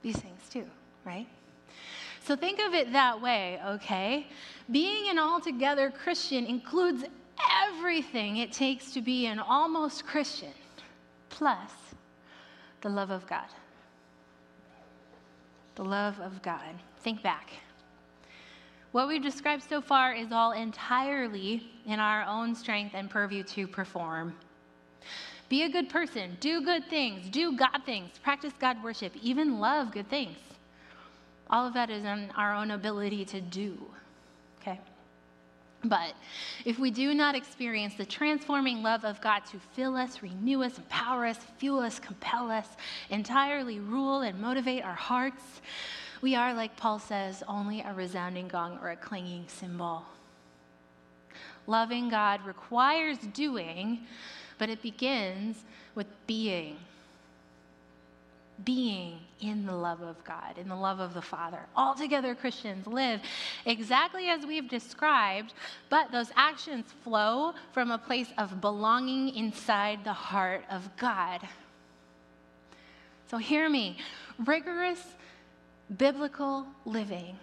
these 0.01 0.15
things 0.15 0.41
too, 0.49 0.65
right? 1.05 1.27
So 2.23 2.35
think 2.35 2.59
of 2.59 2.73
it 2.73 2.93
that 2.93 3.21
way, 3.21 3.59
okay? 3.65 4.27
Being 4.71 5.09
an 5.09 5.19
altogether 5.19 5.91
Christian 5.91 6.45
includes 6.45 7.03
everything 7.69 8.37
it 8.37 8.51
takes 8.51 8.91
to 8.91 9.01
be 9.01 9.25
an 9.25 9.39
almost 9.39 10.05
Christian, 10.05 10.53
plus 11.29 11.71
the 12.81 12.89
love 12.89 13.11
of 13.11 13.27
God. 13.27 13.47
The 15.75 15.85
love 15.85 16.19
of 16.19 16.41
God. 16.41 16.75
Think 17.01 17.23
back. 17.23 17.51
What 18.91 19.07
we've 19.07 19.21
described 19.21 19.63
so 19.63 19.81
far 19.81 20.13
is 20.13 20.31
all 20.31 20.51
entirely 20.53 21.69
in 21.85 21.99
our 21.99 22.23
own 22.23 22.55
strength 22.55 22.95
and 22.95 23.09
purview 23.09 23.43
to 23.43 23.67
perform. 23.67 24.35
Be 25.47 25.63
a 25.63 25.69
good 25.69 25.89
person, 25.89 26.37
do 26.39 26.61
good 26.61 26.87
things, 26.89 27.29
do 27.29 27.55
God 27.55 27.81
things, 27.85 28.17
practice 28.21 28.53
God 28.59 28.83
worship, 28.83 29.13
even 29.21 29.59
love 29.59 29.91
good 29.91 30.09
things. 30.09 30.37
All 31.49 31.65
of 31.65 31.73
that 31.73 31.89
is 31.89 32.03
in 32.03 32.31
our 32.35 32.53
own 32.53 32.71
ability 32.71 33.25
to 33.25 33.41
do. 33.41 33.79
But 35.83 36.13
if 36.65 36.77
we 36.77 36.91
do 36.91 37.13
not 37.13 37.35
experience 37.35 37.93
the 37.93 38.05
transforming 38.05 38.83
love 38.83 39.05
of 39.05 39.21
God 39.21 39.45
to 39.51 39.59
fill 39.73 39.95
us, 39.95 40.21
renew 40.21 40.61
us, 40.63 40.77
empower 40.77 41.25
us, 41.25 41.37
fuel 41.57 41.79
us, 41.79 41.99
compel 41.99 42.51
us, 42.51 42.67
entirely 43.09 43.79
rule 43.79 44.21
and 44.21 44.39
motivate 44.39 44.83
our 44.83 44.95
hearts, 44.95 45.61
we 46.21 46.35
are, 46.35 46.53
like 46.53 46.75
Paul 46.75 46.99
says, 46.99 47.43
only 47.47 47.79
a 47.79 47.93
resounding 47.93 48.49
gong 48.49 48.77
or 48.81 48.89
a 48.89 48.97
clanging 48.97 49.45
cymbal. 49.47 50.03
Loving 51.65 52.09
God 52.09 52.45
requires 52.45 53.19
doing, 53.19 54.01
but 54.57 54.69
it 54.69 54.81
begins 54.81 55.63
with 55.95 56.07
being 56.27 56.77
being 58.65 59.19
in 59.41 59.65
the 59.65 59.75
love 59.75 60.01
of 60.01 60.23
God, 60.23 60.57
in 60.57 60.67
the 60.67 60.75
love 60.75 60.99
of 60.99 61.13
the 61.13 61.21
Father. 61.21 61.59
Altogether, 61.75 62.35
Christians 62.35 62.85
live 62.87 63.21
exactly 63.65 64.27
as 64.29 64.45
we've 64.45 64.69
described, 64.69 65.53
but 65.89 66.11
those 66.11 66.31
actions 66.35 66.93
flow 67.03 67.53
from 67.71 67.91
a 67.91 67.97
place 67.97 68.27
of 68.37 68.61
belonging 68.61 69.35
inside 69.35 70.03
the 70.03 70.13
heart 70.13 70.63
of 70.69 70.89
God. 70.97 71.41
So, 73.29 73.37
hear 73.37 73.69
me 73.69 73.97
rigorous 74.39 75.03
biblical 75.97 76.65
living 76.85 77.37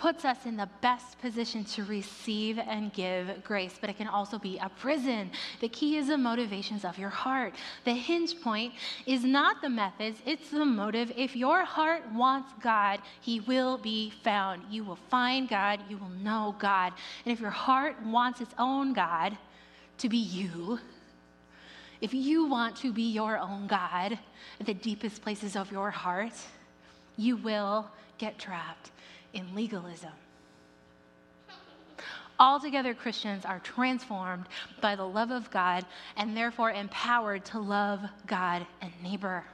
puts 0.00 0.24
us 0.24 0.46
in 0.46 0.56
the 0.56 0.68
best 0.80 1.20
position 1.20 1.62
to 1.62 1.84
receive 1.84 2.58
and 2.58 2.90
give 2.94 3.44
grace, 3.44 3.74
but 3.78 3.90
it 3.90 3.98
can 3.98 4.08
also 4.08 4.38
be 4.38 4.56
a 4.56 4.68
prison. 4.80 5.30
The 5.60 5.68
key 5.68 5.98
is 5.98 6.08
the 6.08 6.16
motivations 6.16 6.86
of 6.86 6.96
your 6.96 7.10
heart. 7.10 7.54
The 7.84 7.92
hinge 7.92 8.40
point 8.40 8.72
is 9.04 9.24
not 9.24 9.60
the 9.60 9.68
methods, 9.68 10.22
it's 10.24 10.50
the 10.50 10.64
motive. 10.64 11.12
If 11.16 11.36
your 11.36 11.64
heart 11.66 12.10
wants 12.14 12.50
God, 12.62 13.00
He 13.20 13.40
will 13.40 13.76
be 13.76 14.10
found. 14.24 14.62
You 14.70 14.84
will 14.84 14.96
find 15.10 15.50
God, 15.50 15.80
you 15.90 15.98
will 15.98 16.08
know 16.08 16.56
God. 16.58 16.94
And 17.26 17.32
if 17.32 17.38
your 17.38 17.50
heart 17.50 18.02
wants 18.02 18.40
its 18.40 18.54
own 18.58 18.94
God 18.94 19.36
to 19.98 20.08
be 20.08 20.16
you, 20.16 20.80
if 22.00 22.14
you 22.14 22.46
want 22.46 22.74
to 22.76 22.90
be 22.90 23.12
your 23.12 23.36
own 23.36 23.66
God 23.66 24.18
at 24.58 24.64
the 24.64 24.72
deepest 24.72 25.20
places 25.20 25.56
of 25.56 25.70
your 25.70 25.90
heart, 25.90 26.32
you 27.18 27.36
will 27.36 27.86
get 28.16 28.38
trapped 28.38 28.92
in 29.32 29.54
legalism. 29.54 30.12
Altogether, 32.38 32.94
Christians 32.94 33.44
are 33.44 33.58
transformed 33.58 34.46
by 34.80 34.96
the 34.96 35.06
love 35.06 35.30
of 35.30 35.50
God 35.50 35.84
and 36.16 36.34
therefore 36.34 36.70
empowered 36.70 37.44
to 37.46 37.58
love 37.58 38.00
God 38.26 38.66
and 38.80 38.90
neighbor. 39.02 39.44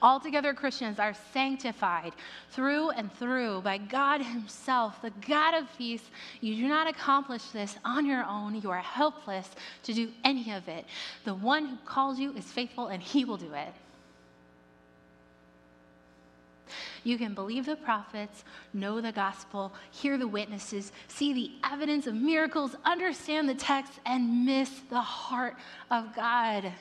Altogether, 0.00 0.52
Christians 0.52 0.98
are 0.98 1.14
sanctified 1.32 2.12
through 2.50 2.90
and 2.90 3.12
through 3.12 3.60
by 3.60 3.78
God 3.78 4.22
Himself, 4.22 5.00
the 5.00 5.12
God 5.26 5.54
of 5.54 5.78
peace. 5.78 6.02
You 6.40 6.56
do 6.56 6.66
not 6.66 6.88
accomplish 6.88 7.44
this 7.50 7.76
on 7.84 8.06
your 8.06 8.24
own. 8.24 8.60
You 8.60 8.70
are 8.70 8.80
helpless 8.80 9.48
to 9.84 9.92
do 9.92 10.10
any 10.24 10.50
of 10.52 10.66
it. 10.66 10.86
The 11.24 11.34
one 11.34 11.66
who 11.66 11.76
calls 11.84 12.18
you 12.18 12.32
is 12.32 12.44
faithful, 12.44 12.88
and 12.88 13.02
He 13.02 13.24
will 13.24 13.36
do 13.36 13.52
it. 13.52 13.72
You 17.04 17.18
can 17.18 17.34
believe 17.34 17.66
the 17.66 17.76
prophets, 17.76 18.44
know 18.72 19.00
the 19.00 19.12
gospel, 19.12 19.72
hear 19.90 20.16
the 20.16 20.28
witnesses, 20.28 20.92
see 21.08 21.32
the 21.32 21.50
evidence 21.70 22.06
of 22.06 22.14
miracles, 22.14 22.76
understand 22.84 23.48
the 23.48 23.54
text, 23.54 23.92
and 24.06 24.46
miss 24.46 24.70
the 24.88 25.00
heart 25.00 25.56
of 25.90 26.14
God. 26.14 26.72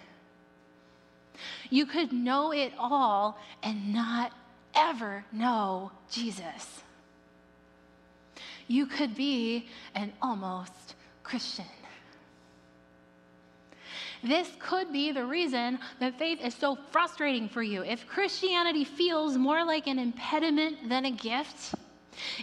You 1.70 1.86
could 1.86 2.14
know 2.14 2.52
it 2.52 2.74
all 2.78 3.40
and 3.64 3.94
not 3.94 4.32
ever 4.76 5.26
know 5.32 5.92
Jesus. 6.10 6.84
You 8.68 8.86
could 8.86 9.16
be 9.16 9.68
an 9.96 10.14
almost 10.22 10.96
Christian. 11.24 11.66
This 14.24 14.50
could 14.60 14.94
be 14.94 15.12
the 15.12 15.26
reason 15.26 15.80
that 16.00 16.18
faith 16.20 16.40
is 16.42 16.54
so 16.54 16.78
frustrating 16.92 17.50
for 17.50 17.64
you. 17.64 17.84
If 17.84 18.08
Christianity 18.08 18.84
feels 18.84 19.36
more 19.36 19.66
like 19.66 19.88
an 19.88 19.98
impediment 19.98 20.90
than 20.90 21.06
a 21.06 21.12
gift, 21.12 21.74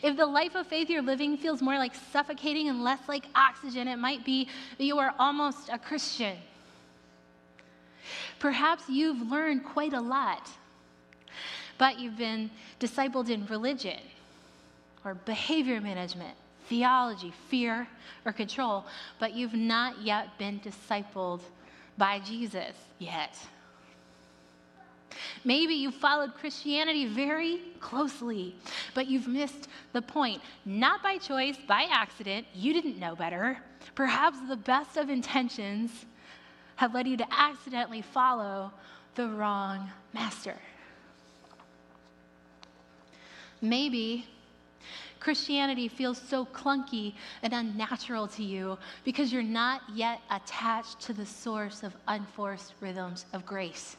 if 0.02 0.16
the 0.16 0.26
life 0.26 0.56
of 0.56 0.66
faith 0.66 0.90
you're 0.90 1.02
living 1.02 1.36
feels 1.36 1.62
more 1.62 1.78
like 1.78 1.94
suffocating 2.12 2.68
and 2.68 2.82
less 2.82 3.00
like 3.08 3.26
oxygen, 3.34 3.86
it 3.86 3.96
might 3.96 4.24
be 4.24 4.48
that 4.76 4.84
you 4.84 4.98
are 4.98 5.14
almost 5.18 5.68
a 5.68 5.78
Christian. 5.78 6.36
Perhaps 8.40 8.88
you've 8.88 9.30
learned 9.30 9.64
quite 9.64 9.92
a 9.92 10.00
lot, 10.00 10.48
but 11.76 12.00
you've 12.00 12.16
been 12.16 12.50
discipled 12.80 13.30
in 13.30 13.46
religion 13.46 14.00
or 15.04 15.14
behavior 15.14 15.80
management, 15.80 16.34
theology, 16.68 17.32
fear, 17.48 17.86
or 18.24 18.32
control, 18.32 18.84
but 19.20 19.32
you've 19.32 19.54
not 19.54 20.00
yet 20.02 20.36
been 20.38 20.58
discipled 20.60 21.40
by 21.98 22.20
Jesus 22.20 22.74
yet. 22.98 23.36
Maybe 25.44 25.74
you 25.74 25.90
followed 25.90 26.34
Christianity 26.34 27.06
very 27.06 27.60
closely, 27.80 28.54
but 28.94 29.06
you've 29.06 29.28
missed 29.28 29.68
the 29.92 30.02
point. 30.02 30.42
Not 30.64 31.02
by 31.02 31.18
choice, 31.18 31.56
by 31.66 31.86
accident. 31.90 32.46
You 32.54 32.72
didn't 32.72 32.98
know 32.98 33.14
better. 33.14 33.58
Perhaps 33.94 34.38
the 34.48 34.56
best 34.56 34.96
of 34.96 35.10
intentions 35.10 35.90
have 36.76 36.94
led 36.94 37.08
you 37.08 37.16
to 37.16 37.26
accidentally 37.32 38.02
follow 38.02 38.72
the 39.14 39.26
wrong 39.28 39.90
master. 40.12 40.56
Maybe 43.60 44.26
Christianity 45.20 45.88
feels 45.88 46.20
so 46.20 46.46
clunky 46.46 47.14
and 47.42 47.52
unnatural 47.52 48.28
to 48.28 48.42
you 48.42 48.78
because 49.04 49.32
you're 49.32 49.42
not 49.42 49.82
yet 49.94 50.20
attached 50.30 51.00
to 51.00 51.12
the 51.12 51.26
source 51.26 51.82
of 51.82 51.96
unforced 52.06 52.74
rhythms 52.80 53.26
of 53.32 53.44
grace. 53.44 53.96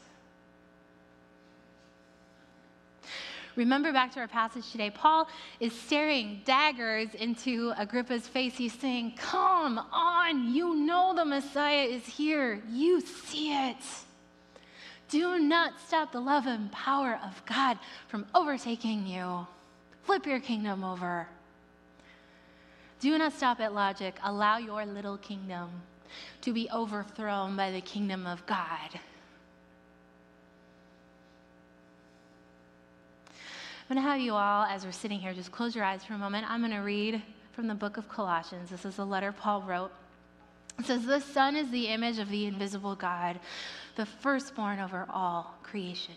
Remember 3.56 3.92
back 3.92 4.12
to 4.12 4.20
our 4.20 4.28
passage 4.28 4.70
today, 4.70 4.90
Paul 4.90 5.28
is 5.58 5.78
staring 5.78 6.40
daggers 6.44 7.14
into 7.14 7.72
Agrippa's 7.76 8.26
face. 8.26 8.56
He's 8.56 8.72
saying, 8.72 9.14
Come 9.16 9.78
on, 9.92 10.54
you 10.54 10.76
know 10.76 11.12
the 11.14 11.24
Messiah 11.24 11.82
is 11.84 12.06
here. 12.06 12.62
You 12.70 13.00
see 13.00 13.52
it. 13.52 13.76
Do 15.08 15.40
not 15.40 15.80
stop 15.80 16.12
the 16.12 16.20
love 16.20 16.46
and 16.46 16.70
power 16.70 17.18
of 17.24 17.44
God 17.44 17.78
from 18.06 18.24
overtaking 18.34 19.06
you. 19.06 19.46
Flip 20.10 20.26
your 20.26 20.40
kingdom 20.40 20.82
over. 20.82 21.28
Do 22.98 23.16
not 23.16 23.32
stop 23.32 23.60
at 23.60 23.72
logic. 23.72 24.16
Allow 24.24 24.58
your 24.58 24.84
little 24.84 25.16
kingdom 25.16 25.70
to 26.40 26.52
be 26.52 26.68
overthrown 26.74 27.54
by 27.54 27.70
the 27.70 27.80
kingdom 27.80 28.26
of 28.26 28.44
God. 28.44 28.90
I'm 33.32 33.94
going 33.94 34.02
to 34.04 34.10
have 34.10 34.20
you 34.20 34.32
all, 34.34 34.64
as 34.64 34.84
we're 34.84 34.90
sitting 34.90 35.20
here, 35.20 35.32
just 35.32 35.52
close 35.52 35.76
your 35.76 35.84
eyes 35.84 36.02
for 36.02 36.14
a 36.14 36.18
moment. 36.18 36.44
I'm 36.50 36.58
going 36.58 36.72
to 36.72 36.78
read 36.78 37.22
from 37.52 37.68
the 37.68 37.76
book 37.76 37.96
of 37.96 38.08
Colossians. 38.08 38.68
This 38.68 38.84
is 38.84 38.98
a 38.98 39.04
letter 39.04 39.30
Paul 39.30 39.62
wrote. 39.62 39.92
It 40.80 40.86
says, 40.86 41.06
The 41.06 41.20
Son 41.20 41.54
is 41.54 41.70
the 41.70 41.86
image 41.86 42.18
of 42.18 42.30
the 42.30 42.46
invisible 42.46 42.96
God, 42.96 43.38
the 43.94 44.06
firstborn 44.06 44.80
over 44.80 45.06
all 45.08 45.54
creation. 45.62 46.16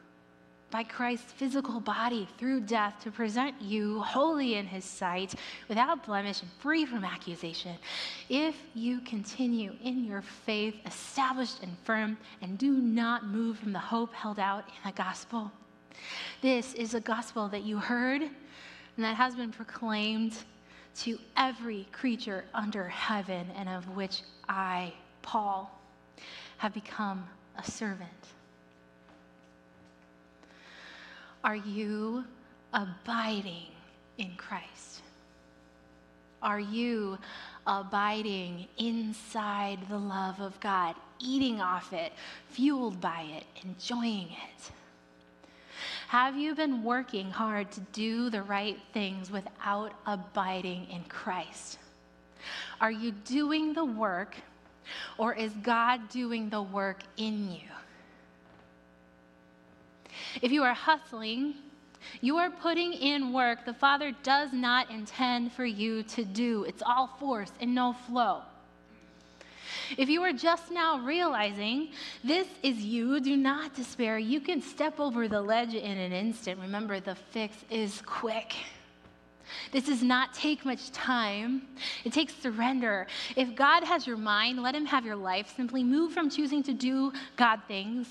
by 0.71 0.83
Christ's 0.83 1.31
physical 1.33 1.79
body 1.79 2.27
through 2.37 2.61
death 2.61 2.95
to 3.03 3.11
present 3.11 3.61
you 3.61 4.01
holy 4.01 4.55
in 4.55 4.65
his 4.65 4.85
sight, 4.85 5.35
without 5.67 6.05
blemish 6.05 6.41
and 6.41 6.51
free 6.59 6.85
from 6.85 7.03
accusation, 7.03 7.75
if 8.29 8.55
you 8.73 9.01
continue 9.01 9.73
in 9.83 10.03
your 10.05 10.21
faith, 10.21 10.75
established 10.85 11.61
and 11.61 11.77
firm, 11.83 12.17
and 12.41 12.57
do 12.57 12.71
not 12.71 13.27
move 13.27 13.59
from 13.59 13.73
the 13.73 13.79
hope 13.79 14.13
held 14.13 14.39
out 14.39 14.65
in 14.67 14.89
the 14.89 14.95
gospel. 14.95 15.51
This 16.41 16.73
is 16.73 16.93
a 16.93 17.01
gospel 17.01 17.49
that 17.49 17.63
you 17.63 17.77
heard 17.77 18.21
and 18.21 19.05
that 19.05 19.15
has 19.15 19.35
been 19.35 19.51
proclaimed 19.51 20.37
to 20.93 21.17
every 21.37 21.87
creature 21.91 22.43
under 22.53 22.87
heaven, 22.87 23.47
and 23.55 23.69
of 23.69 23.95
which 23.95 24.23
I, 24.49 24.93
Paul, 25.21 25.79
have 26.57 26.73
become 26.73 27.27
a 27.57 27.63
servant. 27.63 28.09
Are 31.43 31.55
you 31.55 32.23
abiding 32.73 33.67
in 34.17 34.31
Christ? 34.37 35.01
Are 36.41 36.59
you 36.59 37.17
abiding 37.65 38.67
inside 38.77 39.79
the 39.89 39.97
love 39.97 40.39
of 40.39 40.59
God, 40.59 40.95
eating 41.19 41.61
off 41.61 41.93
it, 41.93 42.13
fueled 42.49 42.99
by 43.01 43.25
it, 43.37 43.45
enjoying 43.63 44.27
it? 44.27 44.71
Have 46.07 46.35
you 46.37 46.55
been 46.55 46.83
working 46.83 47.31
hard 47.31 47.71
to 47.71 47.79
do 47.91 48.29
the 48.29 48.43
right 48.43 48.77
things 48.93 49.31
without 49.31 49.93
abiding 50.05 50.87
in 50.91 51.03
Christ? 51.05 51.77
Are 52.79 52.91
you 52.91 53.11
doing 53.11 53.73
the 53.73 53.85
work, 53.85 54.35
or 55.17 55.33
is 55.33 55.53
God 55.63 56.09
doing 56.09 56.49
the 56.49 56.61
work 56.61 56.99
in 57.17 57.51
you? 57.51 57.61
If 60.41 60.51
you 60.51 60.63
are 60.63 60.73
hustling, 60.73 61.55
you 62.21 62.37
are 62.37 62.49
putting 62.49 62.93
in 62.93 63.33
work 63.33 63.65
the 63.65 63.73
Father 63.73 64.13
does 64.23 64.51
not 64.53 64.89
intend 64.89 65.51
for 65.53 65.65
you 65.65 66.03
to 66.03 66.23
do. 66.23 66.63
It's 66.63 66.83
all 66.85 67.07
force 67.19 67.51
and 67.59 67.75
no 67.75 67.93
flow. 67.93 68.41
If 69.97 70.09
you 70.09 70.21
are 70.21 70.33
just 70.33 70.71
now 70.71 70.99
realizing 70.99 71.89
this 72.23 72.47
is 72.63 72.77
you, 72.77 73.19
do 73.19 73.35
not 73.35 73.75
despair. 73.75 74.17
You 74.17 74.39
can 74.39 74.61
step 74.61 74.99
over 74.99 75.27
the 75.27 75.41
ledge 75.41 75.73
in 75.73 75.97
an 75.97 76.11
instant. 76.13 76.59
Remember, 76.59 76.99
the 76.99 77.15
fix 77.15 77.55
is 77.69 78.01
quick. 78.05 78.53
This 79.71 79.85
does 79.85 80.01
not 80.01 80.33
take 80.33 80.63
much 80.63 80.91
time. 80.91 81.63
It 82.05 82.13
takes 82.13 82.33
surrender. 82.35 83.07
If 83.35 83.53
God 83.53 83.83
has 83.83 84.07
your 84.07 84.17
mind, 84.17 84.61
let 84.61 84.75
Him 84.75 84.85
have 84.85 85.05
your 85.05 85.15
life. 85.15 85.53
Simply 85.55 85.83
move 85.83 86.13
from 86.13 86.29
choosing 86.29 86.63
to 86.63 86.73
do 86.73 87.11
God 87.35 87.59
things 87.67 88.07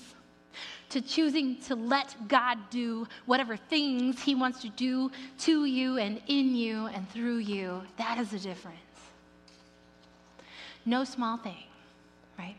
to 0.91 1.01
choosing 1.01 1.55
to 1.61 1.75
let 1.75 2.15
God 2.27 2.57
do 2.69 3.07
whatever 3.25 3.55
things 3.55 4.21
He 4.21 4.35
wants 4.35 4.61
to 4.61 4.69
do 4.69 5.11
to 5.39 5.65
you 5.65 5.97
and 5.97 6.21
in 6.27 6.55
you 6.55 6.87
and 6.87 7.09
through 7.09 7.37
you. 7.37 7.81
That 7.97 8.17
is 8.17 8.31
the 8.31 8.39
difference. 8.39 8.77
No 10.85 11.03
small 11.03 11.37
thing, 11.37 11.63
right? 12.37 12.55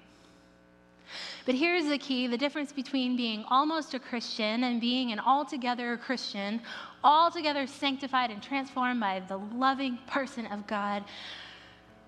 But 1.45 1.57
here's 1.57 1.87
the 1.87 1.99
key 1.99 2.27
the 2.27 2.39
difference 2.39 2.73
between 2.73 3.17
being 3.17 3.45
almost 3.49 3.95
a 3.95 3.99
Christian 3.99 4.65
and 4.65 4.81
being 4.81 5.13
an 5.13 5.21
altogether 5.21 5.97
Christian, 5.97 6.63
altogether 7.05 7.67
sanctified 7.67 8.31
and 8.31 8.43
transformed 8.43 9.01
by 9.01 9.21
the 9.21 9.37
loving 9.37 9.99
person 10.07 10.47
of 10.47 10.67
God. 10.67 11.05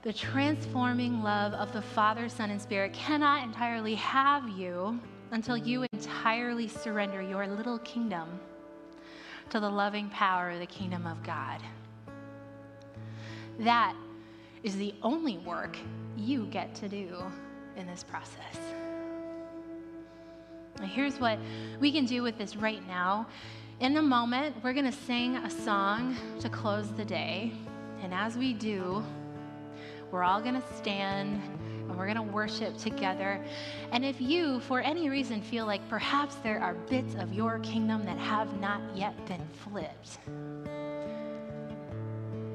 The 0.02 0.12
transforming 0.12 1.22
love 1.22 1.54
of 1.54 1.72
the 1.72 1.80
Father, 1.80 2.28
Son, 2.28 2.50
and 2.50 2.60
Spirit 2.60 2.92
cannot 2.92 3.42
entirely 3.42 3.94
have 3.94 4.48
you 4.50 5.00
until 5.34 5.56
you 5.56 5.84
entirely 5.92 6.68
surrender 6.68 7.20
your 7.20 7.48
little 7.48 7.80
kingdom 7.80 8.38
to 9.50 9.58
the 9.58 9.68
loving 9.68 10.08
power 10.10 10.50
of 10.50 10.60
the 10.60 10.66
kingdom 10.66 11.08
of 11.08 11.20
God. 11.24 11.60
That 13.58 13.96
is 14.62 14.76
the 14.76 14.94
only 15.02 15.38
work 15.38 15.76
you 16.16 16.46
get 16.46 16.72
to 16.76 16.88
do 16.88 17.16
in 17.76 17.84
this 17.86 18.04
process. 18.04 18.58
Now, 20.78 20.86
here's 20.86 21.18
what 21.18 21.40
we 21.80 21.90
can 21.90 22.04
do 22.04 22.22
with 22.22 22.38
this 22.38 22.54
right 22.54 22.86
now. 22.86 23.26
In 23.80 23.96
a 23.96 24.02
moment, 24.02 24.54
we're 24.62 24.72
going 24.72 24.90
to 24.90 24.92
sing 24.92 25.36
a 25.36 25.50
song 25.50 26.16
to 26.40 26.48
close 26.48 26.92
the 26.92 27.04
day. 27.04 27.52
And 28.02 28.14
as 28.14 28.36
we 28.36 28.52
do, 28.52 29.04
we're 30.12 30.22
all 30.22 30.40
going 30.40 30.60
to 30.60 30.76
stand 30.76 31.42
and 31.88 31.96
we're 31.96 32.06
going 32.06 32.16
to 32.16 32.22
worship 32.22 32.76
together. 32.76 33.44
And 33.92 34.04
if 34.04 34.20
you, 34.20 34.60
for 34.60 34.80
any 34.80 35.08
reason, 35.08 35.42
feel 35.42 35.66
like 35.66 35.86
perhaps 35.88 36.36
there 36.36 36.60
are 36.60 36.74
bits 36.74 37.14
of 37.14 37.32
your 37.32 37.58
kingdom 37.60 38.04
that 38.06 38.18
have 38.18 38.60
not 38.60 38.80
yet 38.94 39.14
been 39.26 39.46
flipped, 39.64 40.18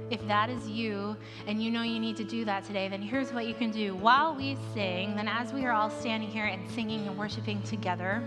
if 0.09 0.25
that 0.27 0.49
is 0.49 0.67
you 0.67 1.15
and 1.45 1.61
you 1.61 1.69
know 1.69 1.83
you 1.83 1.99
need 1.99 2.17
to 2.17 2.23
do 2.23 2.43
that 2.45 2.63
today, 2.63 2.87
then 2.87 3.01
here's 3.01 3.31
what 3.31 3.45
you 3.45 3.53
can 3.53 3.69
do. 3.71 3.95
While 3.95 4.35
we 4.35 4.57
sing, 4.73 5.15
then 5.15 5.27
as 5.27 5.53
we 5.53 5.65
are 5.65 5.71
all 5.71 5.89
standing 5.89 6.29
here 6.29 6.45
and 6.45 6.69
singing 6.71 7.07
and 7.07 7.17
worshiping 7.17 7.61
together, 7.61 8.23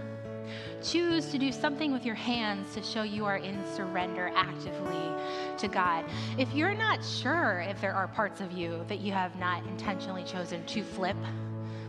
choose 0.83 1.31
to 1.31 1.39
do 1.39 1.53
something 1.53 1.93
with 1.93 2.05
your 2.05 2.15
hands 2.15 2.75
to 2.75 2.83
show 2.83 3.03
you 3.03 3.25
are 3.25 3.37
in 3.37 3.65
surrender 3.75 4.31
actively 4.35 5.13
to 5.59 5.69
God. 5.69 6.05
If 6.39 6.53
you're 6.55 6.75
not 6.75 7.05
sure 7.05 7.65
if 7.69 7.81
there 7.81 7.95
are 7.95 8.09
parts 8.09 8.41
of 8.41 8.53
you 8.53 8.85
that 8.89 9.01
you 9.01 9.13
have 9.13 9.37
not 9.37 9.65
intentionally 9.67 10.25
chosen 10.25 10.65
to 10.67 10.83
flip, 10.83 11.17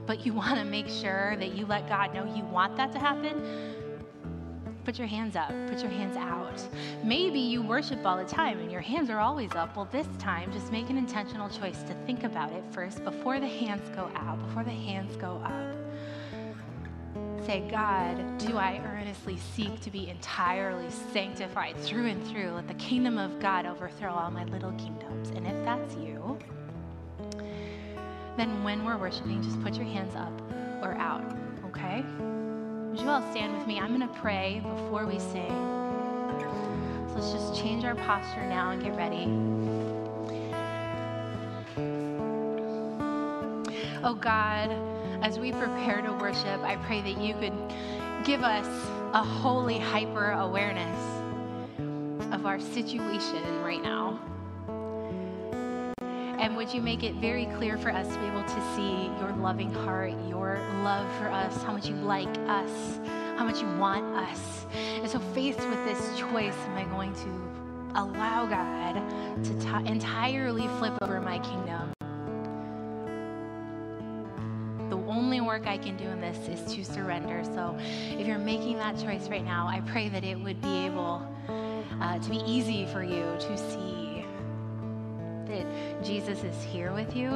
but 0.05 0.25
you 0.25 0.33
want 0.41 0.55
to 0.55 0.65
make 0.65 0.87
sure 0.87 1.35
that 1.37 1.53
you 1.55 1.65
let 1.65 1.87
God 1.87 2.13
know 2.13 2.25
you 2.25 2.43
want 2.45 2.77
that 2.77 2.91
to 2.93 2.99
happen, 2.99 3.73
put 4.83 4.97
your 4.97 5.07
hands 5.07 5.35
up, 5.35 5.49
put 5.67 5.81
your 5.81 5.91
hands 5.91 6.17
out. 6.17 6.61
Maybe 7.03 7.39
you 7.39 7.61
worship 7.61 8.05
all 8.05 8.17
the 8.17 8.25
time 8.25 8.59
and 8.59 8.71
your 8.71 8.81
hands 8.81 9.09
are 9.09 9.19
always 9.19 9.51
up. 9.55 9.75
Well, 9.75 9.87
this 9.91 10.07
time, 10.19 10.51
just 10.51 10.71
make 10.71 10.89
an 10.89 10.97
intentional 10.97 11.49
choice 11.49 11.81
to 11.83 11.93
think 12.05 12.23
about 12.23 12.51
it 12.51 12.63
first 12.71 13.03
before 13.03 13.39
the 13.39 13.47
hands 13.47 13.89
go 13.95 14.11
out, 14.15 14.45
before 14.47 14.63
the 14.63 14.71
hands 14.71 15.15
go 15.17 15.41
up. 15.43 15.82
Say, 17.45 17.67
God, 17.69 18.37
do 18.37 18.57
I 18.57 18.81
earnestly 18.85 19.37
seek 19.53 19.81
to 19.81 19.91
be 19.91 20.09
entirely 20.09 20.89
sanctified 21.11 21.75
through 21.77 22.05
and 22.05 22.25
through? 22.27 22.51
Let 22.51 22.69
the 22.69 22.73
kingdom 22.75 23.17
of 23.17 23.37
God 23.41 23.65
overthrow 23.65 24.13
all 24.13 24.31
my 24.31 24.45
little 24.45 24.71
kingdoms. 24.73 25.29
And 25.31 25.45
if 25.45 25.65
that's 25.65 25.93
you, 25.95 26.39
then 28.37 28.63
when 28.63 28.85
we're 28.85 28.97
worshiping, 28.97 29.43
just 29.43 29.61
put 29.61 29.75
your 29.75 29.85
hands 29.85 30.15
up 30.15 30.31
or 30.81 30.93
out, 30.93 31.35
okay? 31.65 32.05
Would 32.91 33.01
you 33.01 33.09
all 33.09 33.21
stand 33.31 33.57
with 33.57 33.67
me? 33.67 33.77
I'm 33.77 33.93
going 33.93 34.07
to 34.07 34.19
pray 34.19 34.61
before 34.63 35.05
we 35.05 35.19
sing. 35.19 35.49
So 37.09 37.15
let's 37.15 37.31
just 37.33 37.61
change 37.61 37.83
our 37.83 37.95
posture 37.95 38.45
now 38.45 38.71
and 38.71 38.81
get 38.81 38.95
ready. 38.95 39.25
Oh 44.01 44.13
God, 44.13 44.69
as 45.23 45.39
we 45.39 45.53
prepare 45.53 46.01
to 46.01 46.11
worship, 46.11 46.61
I 46.63 46.75
pray 46.85 47.01
that 47.01 47.17
you 47.17 47.33
could 47.35 47.53
give 48.25 48.43
us 48.43 48.67
a 49.13 49.23
holy 49.23 49.79
hyper 49.79 50.31
awareness 50.31 50.99
of 52.33 52.45
our 52.45 52.59
situation 52.59 53.41
right 53.63 53.81
now. 53.81 54.19
And 56.39 56.57
would 56.57 56.73
you 56.73 56.81
make 56.81 57.03
it 57.03 57.15
very 57.15 57.45
clear 57.57 57.77
for 57.77 57.89
us 57.89 58.05
to 58.13 58.19
be 58.19 58.25
able 58.25 58.43
to 58.43 58.75
see 58.75 59.05
your 59.21 59.31
loving 59.39 59.73
heart, 59.73 60.13
your 60.27 60.59
love 60.83 61.09
for 61.17 61.29
us, 61.29 61.63
how 61.63 61.71
much 61.71 61.87
you 61.87 61.95
like 61.95 62.37
us, 62.49 62.99
how 63.37 63.45
much 63.45 63.61
you 63.61 63.77
want 63.77 64.03
us. 64.17 64.65
And 64.75 65.09
so, 65.09 65.19
faced 65.19 65.59
with 65.69 65.85
this 65.85 66.19
choice, 66.19 66.55
am 66.67 66.77
I 66.77 66.83
going 66.83 67.13
to 67.13 67.99
allow 67.99 68.45
God 68.45 69.43
to 69.43 69.59
t- 69.59 69.89
entirely 69.89 70.67
flip 70.79 70.97
over 71.01 71.21
my 71.21 71.39
kingdom? 71.39 71.93
Work 75.45 75.67
I 75.67 75.77
can 75.77 75.97
do 75.97 76.05
in 76.05 76.21
this 76.21 76.47
is 76.47 76.73
to 76.73 76.83
surrender. 76.83 77.43
So, 77.43 77.75
if 77.79 78.25
you're 78.25 78.37
making 78.37 78.77
that 78.77 78.97
choice 78.97 79.27
right 79.29 79.43
now, 79.43 79.67
I 79.67 79.81
pray 79.81 80.09
that 80.09 80.23
it 80.23 80.39
would 80.39 80.61
be 80.61 80.85
able 80.85 81.27
uh, 82.01 82.19
to 82.19 82.29
be 82.29 82.37
easy 82.45 82.85
for 82.87 83.03
you 83.03 83.23
to 83.39 83.57
see 83.57 84.25
that 85.47 86.03
Jesus 86.03 86.43
is 86.43 86.63
here 86.63 86.91
with 86.93 87.15
you, 87.15 87.29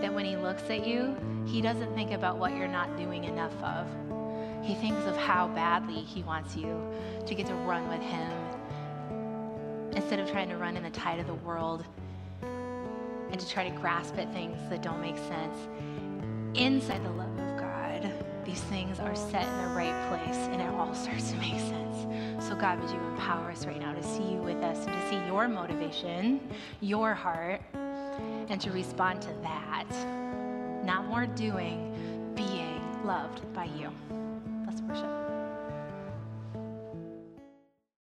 that 0.00 0.12
when 0.12 0.24
he 0.24 0.36
looks 0.36 0.62
at 0.70 0.86
you, 0.86 1.16
he 1.46 1.60
doesn't 1.60 1.94
think 1.94 2.12
about 2.12 2.38
what 2.38 2.56
you're 2.56 2.68
not 2.68 2.96
doing 2.96 3.24
enough 3.24 3.54
of. 3.62 3.86
He 4.62 4.74
thinks 4.74 5.04
of 5.06 5.16
how 5.16 5.48
badly 5.48 6.00
he 6.00 6.22
wants 6.22 6.56
you 6.56 6.80
to 7.26 7.34
get 7.34 7.46
to 7.46 7.54
run 7.54 7.88
with 7.88 8.00
him 8.00 8.32
instead 9.94 10.18
of 10.18 10.30
trying 10.30 10.48
to 10.48 10.56
run 10.56 10.76
in 10.76 10.82
the 10.82 10.90
tide 10.90 11.18
of 11.20 11.26
the 11.26 11.34
world 11.34 11.84
and 12.42 13.40
to 13.40 13.48
try 13.48 13.68
to 13.68 13.76
grasp 13.76 14.16
at 14.18 14.32
things 14.32 14.58
that 14.70 14.82
don't 14.82 15.00
make 15.00 15.18
sense. 15.18 15.56
Inside 16.54 17.04
the 17.04 17.10
love 17.10 17.36
of 17.38 17.58
God, 17.58 18.12
these 18.44 18.60
things 18.64 19.00
are 19.00 19.16
set 19.16 19.42
in 19.42 19.68
the 19.68 19.74
right 19.74 20.08
place 20.08 20.36
and 20.36 20.62
it 20.62 20.68
all 20.68 20.94
starts 20.94 21.32
to 21.32 21.36
make 21.38 21.58
sense. 21.58 22.46
So, 22.46 22.54
God, 22.54 22.80
would 22.80 22.90
you 22.90 23.00
empower 23.08 23.50
us 23.50 23.66
right 23.66 23.80
now 23.80 23.92
to 23.92 24.02
see 24.02 24.22
you 24.22 24.38
with 24.38 24.62
us 24.62 24.86
and 24.86 24.94
to 24.94 25.08
see 25.08 25.26
your 25.26 25.48
motivation, 25.48 26.40
your 26.80 27.12
heart, 27.12 27.60
and 28.48 28.60
to 28.60 28.70
respond 28.70 29.20
to 29.22 29.34
that. 29.42 29.88
Not 30.84 31.06
more 31.06 31.26
doing, 31.26 32.32
being 32.36 33.04
loved 33.04 33.52
by 33.52 33.64
you. 33.64 33.90